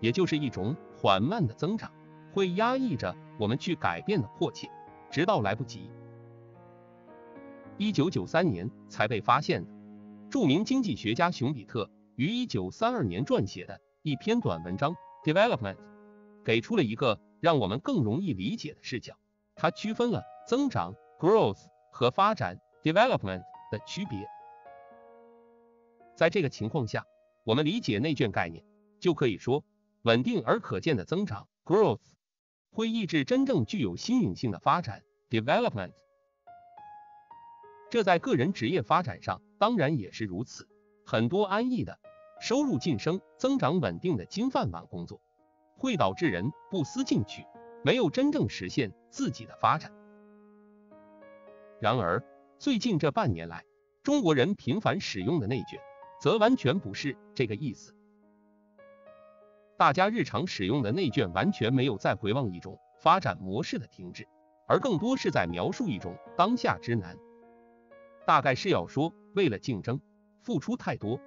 [0.00, 1.90] 也就是一种缓慢的增长
[2.32, 4.70] 会压抑着我们去改变的迫切，
[5.10, 5.90] 直到来不及。
[7.76, 9.70] 一九九三年才被发现的，
[10.30, 15.74] 著名经济学家熊彼特于一九三二年撰写的一篇短文章《Development》，
[16.44, 19.14] 给出了一个让我们更容易理解的视角。
[19.54, 24.26] 它区分了增长 （growth） 和发展 （development） 的区别。
[26.16, 27.04] 在这个情况下，
[27.44, 28.64] 我们理解内卷概念，
[28.98, 29.64] 就可以说，
[30.02, 32.00] 稳定而可见的增长 （growth）
[32.70, 35.92] 会抑制真正具有新颖性的发展 （development）。
[37.90, 40.68] 这在个人职业发展上当然也是如此。
[41.06, 41.98] 很多安逸的、
[42.40, 45.22] 收入晋升、增长稳定的金饭碗工作，
[45.78, 47.44] 会导致人不思进取，
[47.82, 49.90] 没有真正实现自己的发展。
[51.80, 52.22] 然而，
[52.58, 53.64] 最近这半年来，
[54.02, 55.80] 中国人频繁使用的内卷，
[56.20, 57.94] 则完全不是这个意思。
[59.78, 64.26] 大家日常使用的内卷，完全没有在回望一种发展模式的停滞，
[64.66, 67.16] 而更多是在描述一种当下之难。
[68.26, 70.00] 大概是要说，为了竞争
[70.42, 71.20] 付出太多，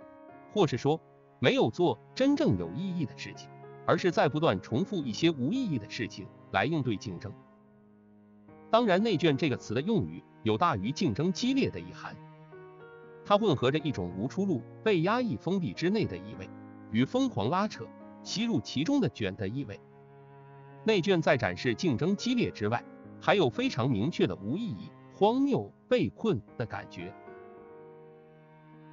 [0.51, 0.99] 或是说
[1.39, 3.49] 没有做真正有意义的事情，
[3.87, 7.33] 而是在不断重复一些无意义的事情来应对竞争。
[8.69, 12.17] 当然，内卷这个词的用语有大于竞争激烈的意涵，
[13.23, 16.49] 它混合着一种无出路、被压抑封闭之内的意味，
[16.91, 17.87] 与疯狂拉扯、
[18.23, 19.79] 吸入其中的卷的意味。
[20.83, 22.83] 内卷在展示竞争激烈之外，
[23.19, 24.91] 还有非常明确的无意义。
[25.13, 27.13] 荒谬、被困的感觉。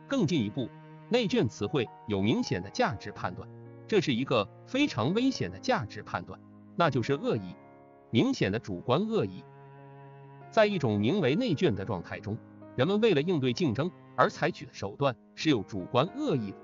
[0.06, 0.68] 更进一步，
[1.08, 3.48] 内卷词汇有明显的价值判断，
[3.86, 6.38] 这是一个非常危险的价值判断，
[6.76, 7.56] 那就是恶意，
[8.10, 9.42] 明显的主观恶意。
[10.50, 12.36] 在一种名为内卷的状态中，
[12.76, 16.58] 人们为了应对竞争而采取的手段是有主观恶意的。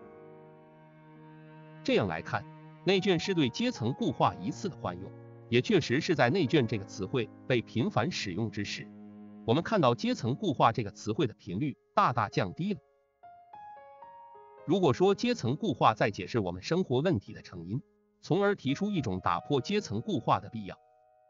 [1.83, 2.45] 这样来看，
[2.85, 5.11] 内卷是对阶层固化一次的换用，
[5.49, 8.87] 也确实是在内卷这个词汇被频繁使用之时。
[9.47, 12.81] 我们看到阶层固化这个词汇的频率大大降低了。
[14.67, 17.81] 如果说阶层固化在解释我们生活问题的成因，
[18.21, 20.79] 从而提出一种打破阶层固化的必要，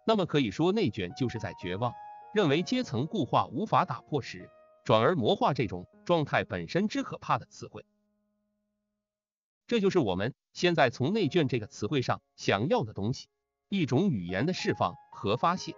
[0.07, 1.93] 那么可以说内卷就是在绝望，
[2.33, 4.49] 认为阶层固化无法打破时，
[4.85, 7.85] 转而魔化这种状态本身之可怕的词汇。
[9.67, 13.29] 这就是我们现在从内卷这个词汇上想要的东西，
[13.69, 15.75] 一种语言的释放和发泄。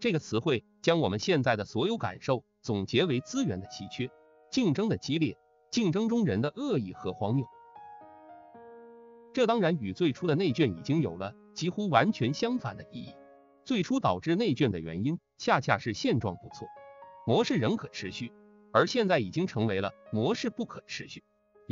[0.00, 4.10] 这个词汇将我们现在的所有感受总结为资源的稀缺、
[4.50, 5.38] 竞争的激烈、
[5.70, 7.46] 竞争中人的恶意和荒谬。
[9.32, 13.14] 这当然与最初的内卷已经有了几乎完全相反的意义。
[13.64, 16.66] 最初导致内卷的原因，恰恰是现状不错，
[17.24, 18.32] 模式仍可持续，
[18.72, 21.22] 而现在已经成为了模式不可持续，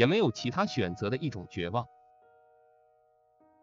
[0.00, 1.86] 也没有其他选择的一种绝望。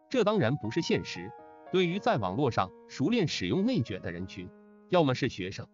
[0.08, 1.32] 这当然不是现实。
[1.72, 4.48] 对于在网络上熟练使用内卷的人群，
[4.88, 5.66] 要么是学生，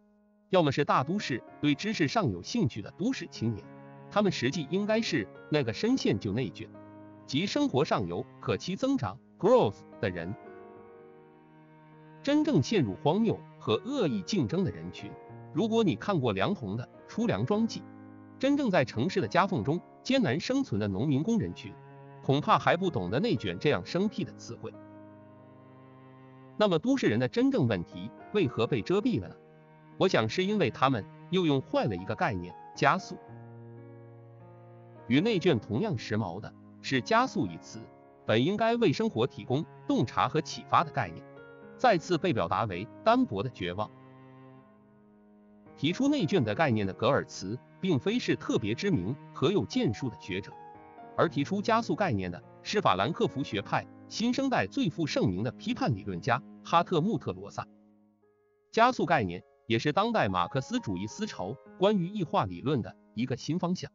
[0.49, 3.63] 要么是大都市对知识尚有兴趣的都市青年，
[4.11, 6.71] 他们实际应该是那个深陷就内卷，
[7.27, 10.35] 即生活上有可期增长 growth 的人。
[12.23, 15.13] 真正陷入荒谬和恶意竞争的人群，
[15.53, 17.81] 如果你看过梁鸿的《出粮庄记》，
[18.39, 21.75] 真正在城市的夹缝中艰难生存的农民工人群，
[22.23, 24.73] 恐怕还不懂得内卷这样生僻的词汇。
[26.57, 29.35] 那么都市人的真正问题为何被遮蔽了呢？
[29.97, 33.17] 我想是因为他们又用坏了一个概念——加速。
[35.09, 37.81] 与内卷同样时髦的是“加速”一词，
[38.27, 41.25] 本应该为生活提供洞察和启发的概念，
[41.79, 43.91] 再次被表达为单薄的绝望。
[45.77, 50.51] 提出内卷的概念的格尔茨，并非是特别知名和有建树的学者，
[51.19, 53.87] 而提出加速概念的是法兰克福学派。
[54.09, 57.69] 新生代最负盛名的批判理论家哈特穆特罗萨，
[58.73, 63.93] 加速概念也是当代马克思主义思潮关于异化理论的一个新方向。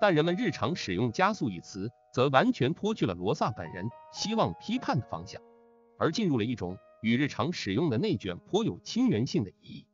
[0.00, 5.42] 但人们日常使用“加速”一词，则完全脱去了罗萨本人希望批判的方向，
[5.98, 9.87] 而进入了一种与日常使用的内卷颇有亲缘性的意义。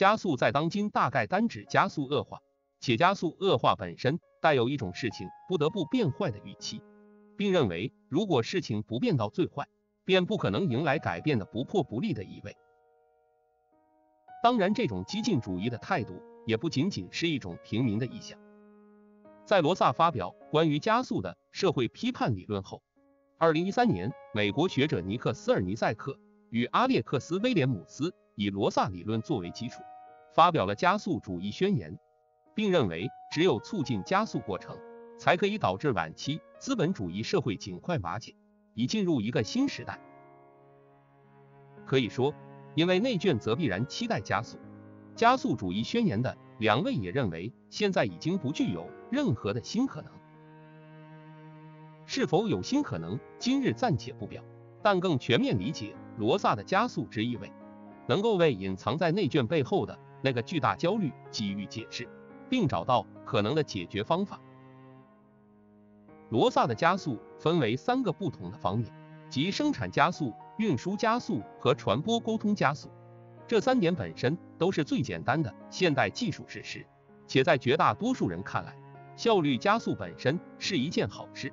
[0.00, 2.40] 加速在当今大概单指加速恶化、
[2.80, 6.80] 且加速恶化本身带有一种事情不得不变坏的预期，
[7.36, 9.68] 并认为如果事情不变到最坏，
[10.06, 12.56] 便不可能迎来改变的不破不立的意味。
[14.42, 18.38] 当然，这种激进主义的态度也不仅仅是一种平民的意向。
[19.44, 22.82] 在罗萨发表关于加速的社会批判理论后，
[23.36, 29.82] 二零一三年，美国学者尼克斯尔尼塞克与阿列克斯威廉姆斯以罗萨理论作为基础，
[30.34, 31.98] 发表了加速主义宣言。
[32.54, 34.76] 并认为，只有促进加速过程，
[35.18, 38.34] 才可以导致晚期资本主义社会尽快瓦解，
[38.74, 39.98] 以进入一个新时代。
[41.86, 42.34] 可以说，
[42.74, 44.58] 因为内卷，则必然期待加速。
[45.14, 50.12] 加速主义宣言的两位也认为，现在已经不具有任何的新可能。
[52.04, 54.42] 是否有新可能，今日暂且不表。
[54.82, 57.52] 但更全面理解罗萨的加速之意味，
[58.06, 62.08] 能够为隐藏在内卷背后的那个巨大焦虑给予解释。
[62.50, 64.38] 并找到可能的解决方法。
[66.28, 68.92] 罗萨的加速分为三个不同的方面，
[69.30, 72.90] 即生产加速、运输加速和传播沟通加速。
[73.46, 76.84] 这三点本身都是最简单的现代技术事实，
[77.26, 78.76] 且在绝大多数人看来，
[79.16, 81.52] 效率加速本身是一件好事。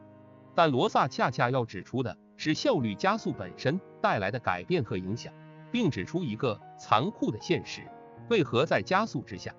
[0.53, 5.31] 但罗萨恰恰要指出的是效率加速本身带来的改变和影响，
[5.71, 7.81] 并指出一个残酷的现实：
[8.29, 9.55] 为何在加速之下？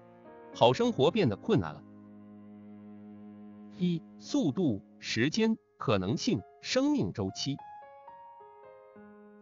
[0.54, 1.82] 好生活变得困难了。
[3.76, 7.56] 一、速度、时间、可能性、生命周期。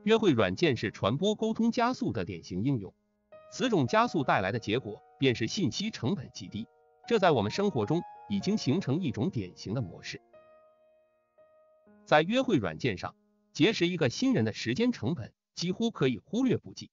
[0.05, 2.93] 约会软件是传播沟通加速的典型应用。
[3.51, 6.66] 此种加速带来的结果便是信息成本极低，
[7.09, 10.20] 这在我们生活中已经形成一种典型的模式。
[12.05, 13.14] 在约会软件上
[13.53, 16.91] 结识一个新人的时间成本几乎可以忽略不计。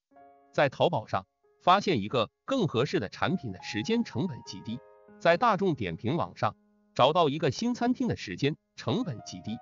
[0.52, 1.28] 在淘宝上。
[1.64, 4.78] 发现一个更合适的产品的时间成本极低，
[5.18, 6.58] 在大众点评网上
[6.94, 9.58] 找到一个新餐厅的时间成本极低，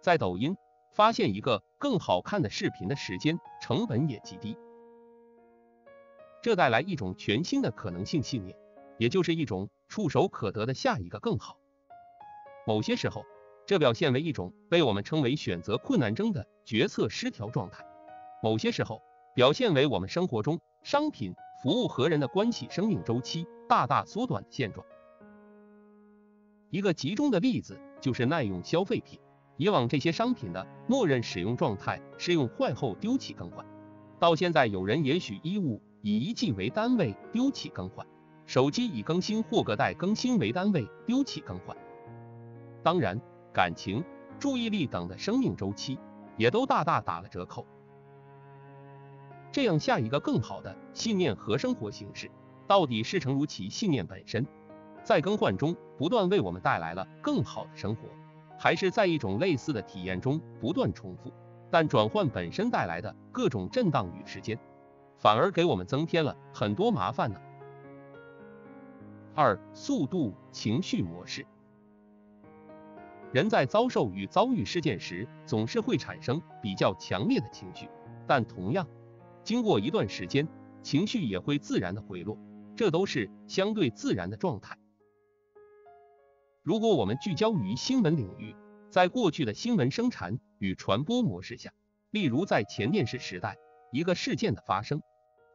[0.00, 0.56] 在抖音
[0.92, 4.56] 发现一个更好看的视频的时间成本也极低。
[6.40, 8.56] 这带来一种全新的可能性信念，
[8.96, 11.58] 也就是一种触手可得的下一个更好。
[12.64, 13.24] 某些时候，
[13.66, 17.82] 这表现为一种被我们称为选择困难症的决策失调状态；
[18.40, 19.02] 某些时候，
[19.34, 20.60] 表现为我们生活中。
[20.82, 24.84] 商品、服务和人的关系生命周期大大缩短的现状。
[26.70, 29.20] 一个集中的例子就是耐用消费品。
[29.56, 33.66] 以往这些商品的默认使用状态是用坏后丢弃更换，
[34.18, 38.06] 到现在有人也许衣物以一季为单位丢弃更换，
[38.46, 41.76] 手机以更新或隔代更新为单位丢弃更换。
[42.82, 43.20] 当然，
[43.52, 44.02] 感情、
[44.38, 45.98] 注意力等的生命周期
[46.38, 47.66] 也都大大打了折扣。
[49.52, 52.30] 这样，下一个更好的信念和生活形式，
[52.66, 54.46] 到底是诚如其信念本身，
[55.02, 58.02] 在更换中不断为我们带来了更好的生活，
[58.58, 61.32] 还是在一种类似的体验中不断重复，
[61.68, 64.56] 但转换本身带来的各种震荡与时间，
[65.18, 67.40] 反而给我们增添了很多麻烦呢？
[69.34, 71.44] 二、速度情绪模式。
[73.32, 77.88] 人在遭受与遭遇事件时，总是会产生比较强烈的情绪，
[78.28, 78.86] 但同样。
[79.42, 80.46] 经过一段时间，
[80.82, 82.38] 情绪也会自然的回落，
[82.76, 84.78] 这都是相对自然的状态。
[86.62, 88.54] 如果我们聚焦于新闻领域，
[88.90, 91.72] 在过去的新闻生产与传播模式下，
[92.10, 93.56] 例如在前电视时代，
[93.92, 95.00] 一个事件的发生，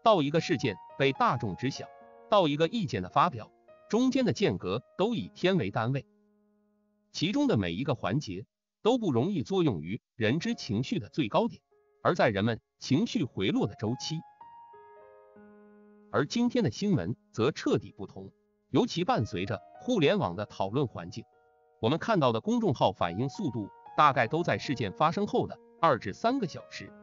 [0.03, 1.85] 到一个事件被大众知晓，
[2.29, 3.51] 到一个意见的发表，
[3.87, 6.05] 中间的间隔都以天为单位，
[7.11, 8.45] 其中的每一个环节
[8.81, 11.61] 都不容易作用于人之情绪的最高点。
[12.05, 14.21] 而在人们情绪回落的周期，
[16.11, 18.31] 而今天的新闻则彻底不同，
[18.69, 21.25] 尤其伴随着互联网的讨论环境，
[21.81, 26.93] 我们看到的公众号反应速度大概都在事件发生后的二至三个小时，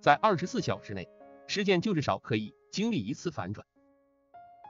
[0.00, 1.06] 在二十四小时内，
[1.46, 3.66] 事件就至少可以经历一次反转。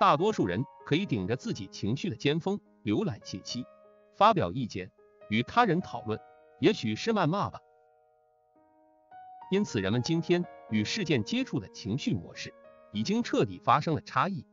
[0.01, 3.65] 大多数人可以顶着自己情绪的尖峰浏览信息、
[4.17, 4.91] 发表意见、
[5.31, 6.19] 与他人讨论，
[6.59, 7.61] 也许是谩骂吧。
[9.51, 12.53] 因此，人们今天与事件接触的情绪模式
[12.93, 14.45] 已经彻底发生了差异。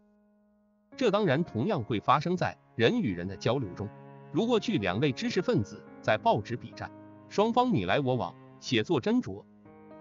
[0.96, 3.90] 这当然同样会发生在人与人的交流中。
[4.32, 6.90] 如果据两位知识分子在报纸比战，
[7.28, 9.44] 双方你来我往，写作斟酌，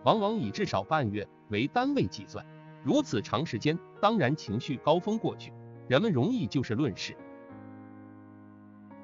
[0.05, 2.47] 往往以至少半月为单位计算。
[2.85, 5.53] 如此长时间，当然情绪高峰过去，
[5.89, 7.17] 人们容易就事论事。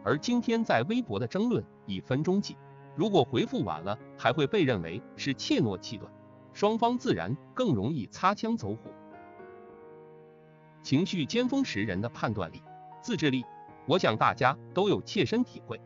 [0.05, 2.57] 而今天在微博的争论以分钟计。
[2.97, 6.13] 如果回复晚了，还会被认为是怯懦气短，
[6.53, 8.91] 双方自然更容易擦枪走火。
[10.83, 12.63] 情绪尖峰时，人的判断力、
[13.01, 13.45] 自制力，
[13.87, 15.81] 我想大家都有切身体会。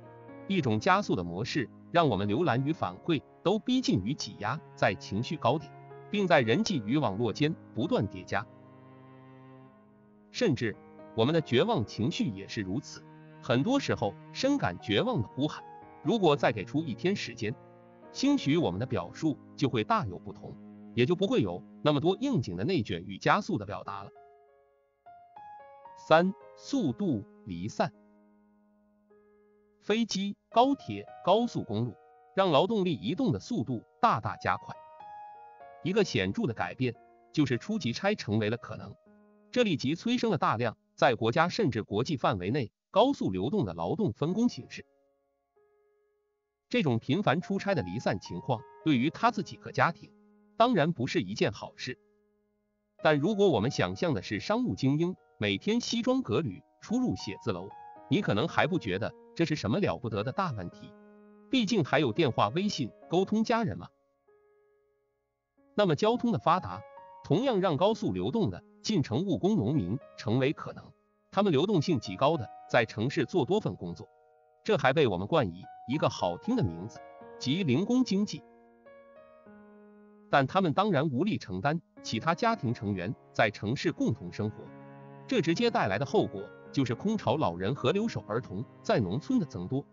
[0.46, 5.72] 一种加速的模式，让我们浏览与反馈都逼近于挤压在情绪高点，
[6.10, 8.46] 并在人际与网络间不断叠加。
[10.30, 10.76] 甚至
[11.14, 13.02] 我们的绝望情绪也是如此。
[13.42, 15.64] 很多时候，深感绝望的呼喊，
[16.04, 17.54] 如果再给出一天时间，
[18.12, 20.54] 兴许我们的表述就会大有不同，
[20.94, 24.10] 也就不会有那么多应景的内卷与加速的表达了。
[25.96, 27.90] 三、速度离散。
[29.80, 31.94] 飞机、高铁、高速公路
[32.36, 34.76] 让劳动力移动的速度大大加快。
[35.82, 36.94] 一个显著的改变
[37.32, 38.94] 就是初级差成为了可能，
[39.50, 44.84] 这立即催生了大量在国家甚至国际范围内高速流动的劳动分工形式。
[46.74, 50.10] 这种频繁出差的离散情况对于他自己和家庭
[50.56, 52.00] 当然不是一件好事，
[53.00, 57.68] 但如果我们想象的是商务精英每天西装革履出入写字楼，
[58.10, 59.14] 你可能还不觉得。
[59.36, 60.92] 这是什么了不得的大问题？
[61.48, 63.86] 毕竟还有电话、微信沟通家人嘛。
[65.76, 66.82] 那么交通的发达，
[67.22, 70.84] 同样让高速流动的进城务工农民成为可能。
[71.30, 74.08] 他们流动性极高的在城市做多份工作，
[74.64, 76.98] 这还被我们冠以一个好听的名字，
[77.38, 78.42] 即零工经济。
[80.30, 84.64] 但他们当然无力承担其他家庭成员在城市共同生活，
[85.28, 86.42] 这直接带来的后果。
[86.72, 89.86] 就是空巢老人和留守儿童在农村的增多，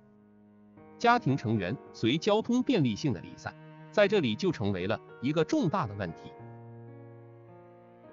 [0.97, 3.53] 家庭成员随交通便利性的离散，
[3.91, 6.32] 在这里就成为了一个重大的问题。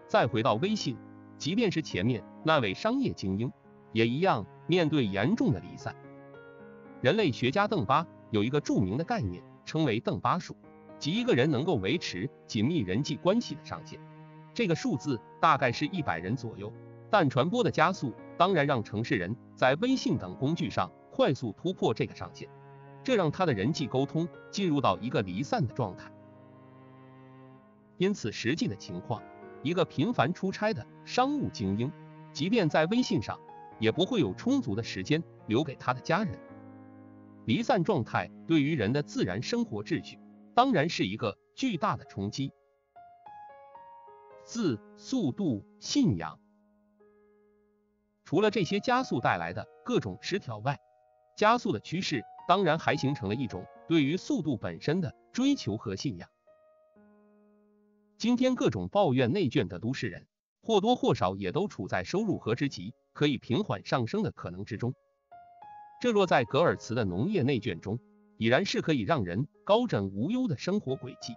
[0.06, 0.98] 再回到微信，
[1.38, 3.50] 即便是前面那位商业精英，
[3.92, 5.96] 也一样面对严重的离散。
[7.00, 10.56] 人类学家邓巴有一个著名的概念，称为邓巴数，
[10.98, 14.00] 即一个人能够维持紧密人际关系的上限。
[14.52, 16.72] 这个数字大概是一百人左右，
[17.08, 18.12] 但传播的加速。
[18.36, 22.48] 当然，让城市人在微信等工具上快速突破这个上限，
[23.04, 26.10] 这让他的人际沟通进入到一个离散的状态。
[27.96, 29.22] 因此，实际的情况，
[29.62, 31.90] 一个频繁出差的商务精英，
[32.32, 33.38] 即便在微信上，
[33.80, 36.38] 也不会有充足的时间留给他的家人。
[37.48, 40.18] 离散状态对于人的自然生活秩序，
[40.54, 42.52] 当然是一个巨大的冲击。
[44.44, 46.38] 四速度信仰。
[48.26, 50.78] 除了这些加速带来的各种失调外，
[51.38, 56.28] 加速的趋势当然还形成了一种对于速度本身的追求和信仰。
[58.18, 60.26] 今天各种抱怨内卷的都市人，
[60.60, 64.92] 或多或少也都处在收入和之极可以平缓上升的可能之中。
[66.00, 67.98] 这落在格尔茨的农业内卷中，
[68.36, 71.34] 已然是可以让人高枕无忧的生活轨迹。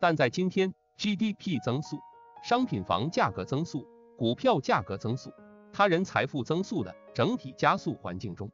[0.00, 1.98] 但在今天 GDP 增速、
[2.42, 3.86] 商品房价格增速。
[4.16, 5.32] 股票价格增速，
[5.72, 8.48] 他人财富增速的整体加速环境中，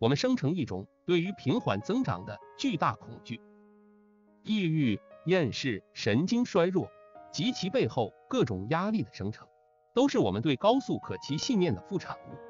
[0.00, 3.40] 我们生成一种对于平缓增长的巨大恐惧、
[4.42, 6.90] 抑郁、厌世、神经衰弱
[7.30, 9.46] 及其背后各种压力的生成，
[9.94, 12.47] 都是我们对高速可期信念的副产物。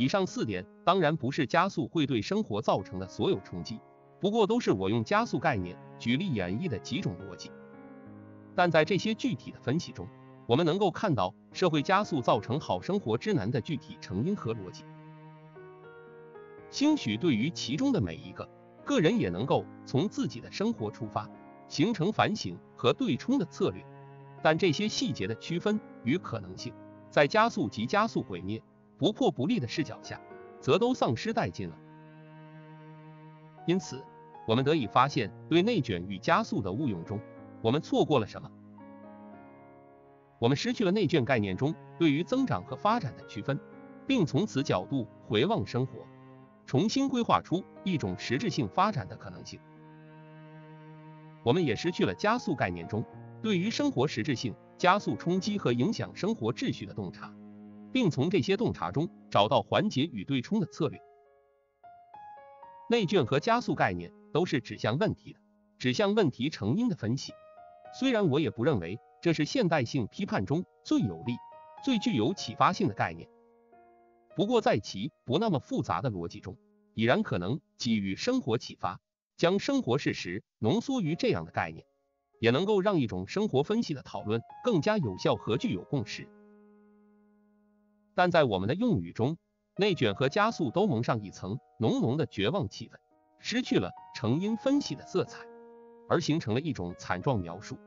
[0.00, 3.78] 以上四点当然不是加速会对生活造成的所有冲击，
[4.18, 7.50] 不过都是我用加速概念举例演绎的几种逻辑。
[8.54, 10.08] 但在这些具体的分析中，
[10.46, 14.84] 我们能够看到社会加速造成好生活之难的具体成因和逻辑。
[16.70, 18.48] 兴许对于其中的每一个
[18.86, 21.28] 个人，也能够从自己的生活出发，
[21.68, 23.84] 形成反省和对冲的策略。
[24.42, 26.72] 但这些细节的区分与可能性，
[27.10, 28.62] 在加速及加速毁灭、
[29.00, 30.20] 不破不立的视角下，
[30.60, 31.78] 则都丧失殆尽了。
[33.66, 34.04] 因此，
[34.46, 37.18] 我们得以发现，对内卷与加速的误用中，
[37.62, 38.50] 我们错过了什么？
[40.38, 43.58] 我们失去了内卷概念中对于增长和发展的区分，
[44.06, 46.06] 并从此角度回望生活，
[46.66, 49.58] 重新规划出一种实质性发展的可能性。
[51.42, 53.02] 我们也失去了加速概念中
[53.40, 57.34] 对于生活实质性加速冲击和影响生活秩序的洞察，
[57.92, 61.00] 并从这些洞察中找到缓解与对冲的策略。
[62.88, 65.40] 内卷和加速概念都是指向问题的，
[65.78, 67.32] 指向问题成因的分析。
[67.92, 68.98] 虽然我也不认为。
[69.22, 71.36] 这是现代性批判中最有力、
[71.84, 73.28] 最具有启发性的概念。
[74.34, 76.56] 不过，在其不那么复杂的逻辑中，
[76.94, 78.98] 已然可能给予生活启发，
[79.36, 81.84] 将生活事实浓缩于这样的概念，
[82.40, 86.26] 也能够让一种生活分析的讨论更加有效和具有共识。
[88.14, 89.36] 但在我们的用语中，
[89.76, 92.94] 内卷和加速都蒙上一层浓浓的绝望气氛，
[93.38, 95.44] 失去了成因分析的色彩，
[96.08, 97.78] 而形成了一种惨状描述。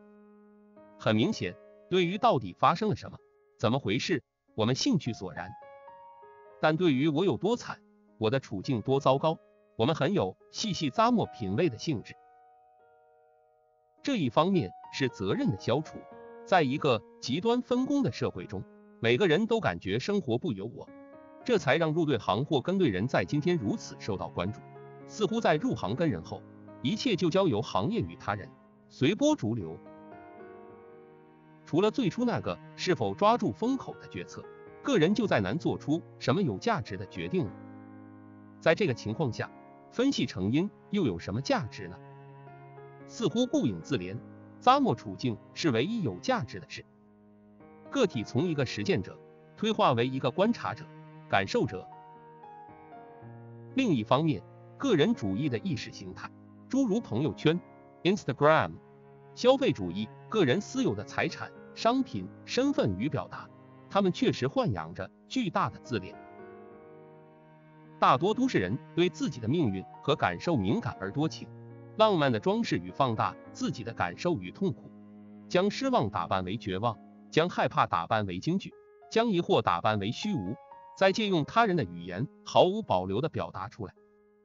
[0.98, 1.56] 很明显，
[1.90, 3.18] 对于到底发生了什么，
[3.60, 4.24] 怎么回事？
[4.56, 5.52] 我们兴趣索然。
[6.62, 7.82] 但对于我有多惨，
[8.18, 9.38] 我的处境多糟糕，
[9.76, 12.16] 我们很有细细咂摸品味的兴致。
[14.02, 15.98] 这一方面是责任的消除，
[16.46, 18.64] 在一个极端分工的社会中，
[19.04, 20.88] 每个人都感觉生活不由我，
[21.44, 24.62] 这才让入对行或跟对人在今天如此受到关注。
[25.10, 26.42] 似乎在入行跟人后，
[26.82, 28.50] 一切就交由行业与他人，
[28.88, 29.78] 随波逐流。
[31.66, 34.42] 除了最初那个是否抓住风口的决策，
[34.82, 37.52] 个人就再难做出什么有价值的决定了。
[38.62, 39.52] 在这个情况下，
[39.92, 41.98] 分析成因又有什么价值呢？
[43.10, 44.18] 似乎顾影自怜，
[44.62, 46.86] 咂摸处境是唯一有价值的事。
[47.94, 49.16] 个体从一个实践者
[49.56, 50.84] 退化为一个观察者、
[51.30, 51.88] 感受者。
[53.76, 54.42] 另一方面，
[54.80, 56.28] 个人主义的意识形态，
[56.68, 57.62] 诸如朋友圈、
[58.02, 58.72] Instagram、
[59.36, 63.48] 消费主义、个人私有的财产、商品、身份与表达，
[63.92, 66.16] 他们确实豢养着巨大的自恋。
[68.00, 71.48] 大多都市人对自己的命运和感受敏感而多情。
[71.96, 74.90] 浪漫的装饰与放大自己的感受与痛苦，
[75.48, 76.98] 将失望打扮为绝望，
[77.34, 78.72] 将害怕打扮为惊惧，
[79.10, 80.56] 将疑惑打扮为虚无，
[80.96, 83.96] 再借用他人的语言毫无保留的表达出来，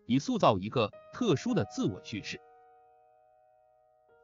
[0.06, 2.40] 以塑造一个特殊的自我叙事。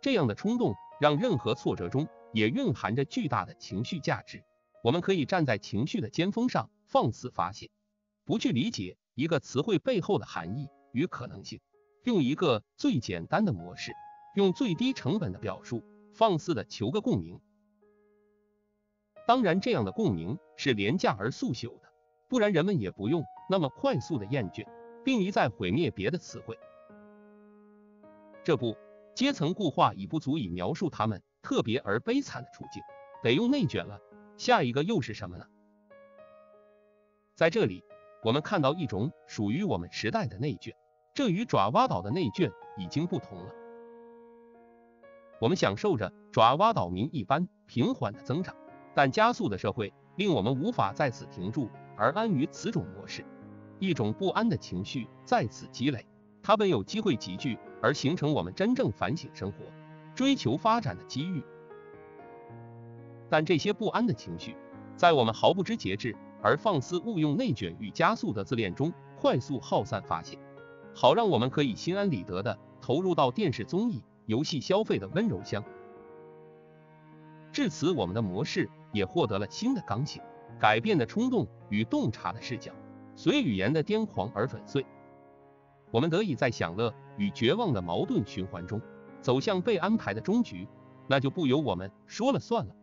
[0.00, 4.42] 这样的冲动让任何挫折中也蕴含着巨大的情绪价值。
[4.82, 7.70] 我们可以站在情绪的尖峰上放肆发泄，
[8.24, 11.60] 不去理解一个词汇背后的含义与可能性。
[12.04, 13.92] 用一个最简单的模式，
[14.34, 15.82] 用最低成本的表述，
[16.14, 17.38] 放肆的求个共鸣。
[19.27, 21.89] 当然，这样的共鸣是廉价而速朽的，
[22.29, 24.66] 不然人们也不用那么快速的厌倦，
[25.05, 26.59] 并一再毁灭别的词汇。
[28.43, 28.77] 这不，
[29.14, 32.83] 阶层固化已不足以描述他们特别而悲惨的处境，
[33.22, 33.99] 得用内卷了。
[34.37, 35.47] 下一个又是什么呢？
[37.35, 37.83] 在这里，
[38.22, 40.75] 我们看到一种属于我们时代的内卷。
[41.14, 43.53] 这与爪哇岛的内卷已经不同了。
[45.41, 48.57] 我们享受着爪哇岛民一般平缓的增长，
[48.95, 53.24] 但加速的社会令我们无法在此停住而安于此种模式。
[53.80, 56.07] 一种不安的情绪在此积累，
[56.42, 59.59] 它本有机会集聚而形成我们真正反省生活、
[60.14, 61.42] 追求发展的机遇。
[63.28, 64.57] 但这些不安的情绪，
[64.97, 70.38] 在我们毫不知节制而放肆误用内卷与加速的自恋中快速耗散发泄。
[70.95, 75.64] 好让我们可以心安理得的投入到电视综艺、游戏消费的温柔乡。
[77.51, 80.22] 至此，我们的模式也获得了新的刚性，
[80.59, 82.72] 改变的冲动与洞察的视角，
[83.14, 84.86] 随语言的癫狂而粉碎。
[85.90, 88.80] 我们得以在享乐与绝望的矛盾循环中，
[89.20, 90.66] 走向被安排的终局，
[91.07, 92.74] 那就不由我们说了算了。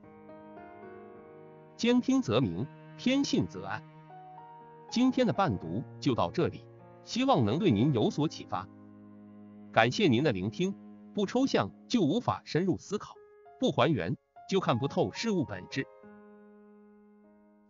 [1.76, 3.82] 兼听则明，偏信则暗。
[4.90, 6.64] 今天的伴读就到这里。
[7.04, 8.68] 希望能对您有所启发，
[9.72, 10.76] 感谢您的聆听。
[11.16, 13.16] 不抽象就无法深入思考，
[13.60, 14.16] 不还原
[14.48, 15.88] 就看不透事物本质。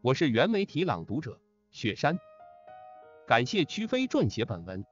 [0.04, 1.40] 我是原媒体朗读者
[1.70, 2.18] 雪山，
[3.28, 4.84] 感谢曲飞撰写本文，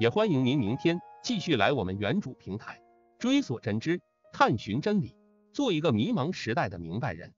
[0.00, 2.80] 也欢迎您明天继续来我们原主平台
[3.18, 4.00] 追索真知，
[4.32, 5.14] 探寻真理，
[5.52, 7.34] 做一个迷茫时代的明白人。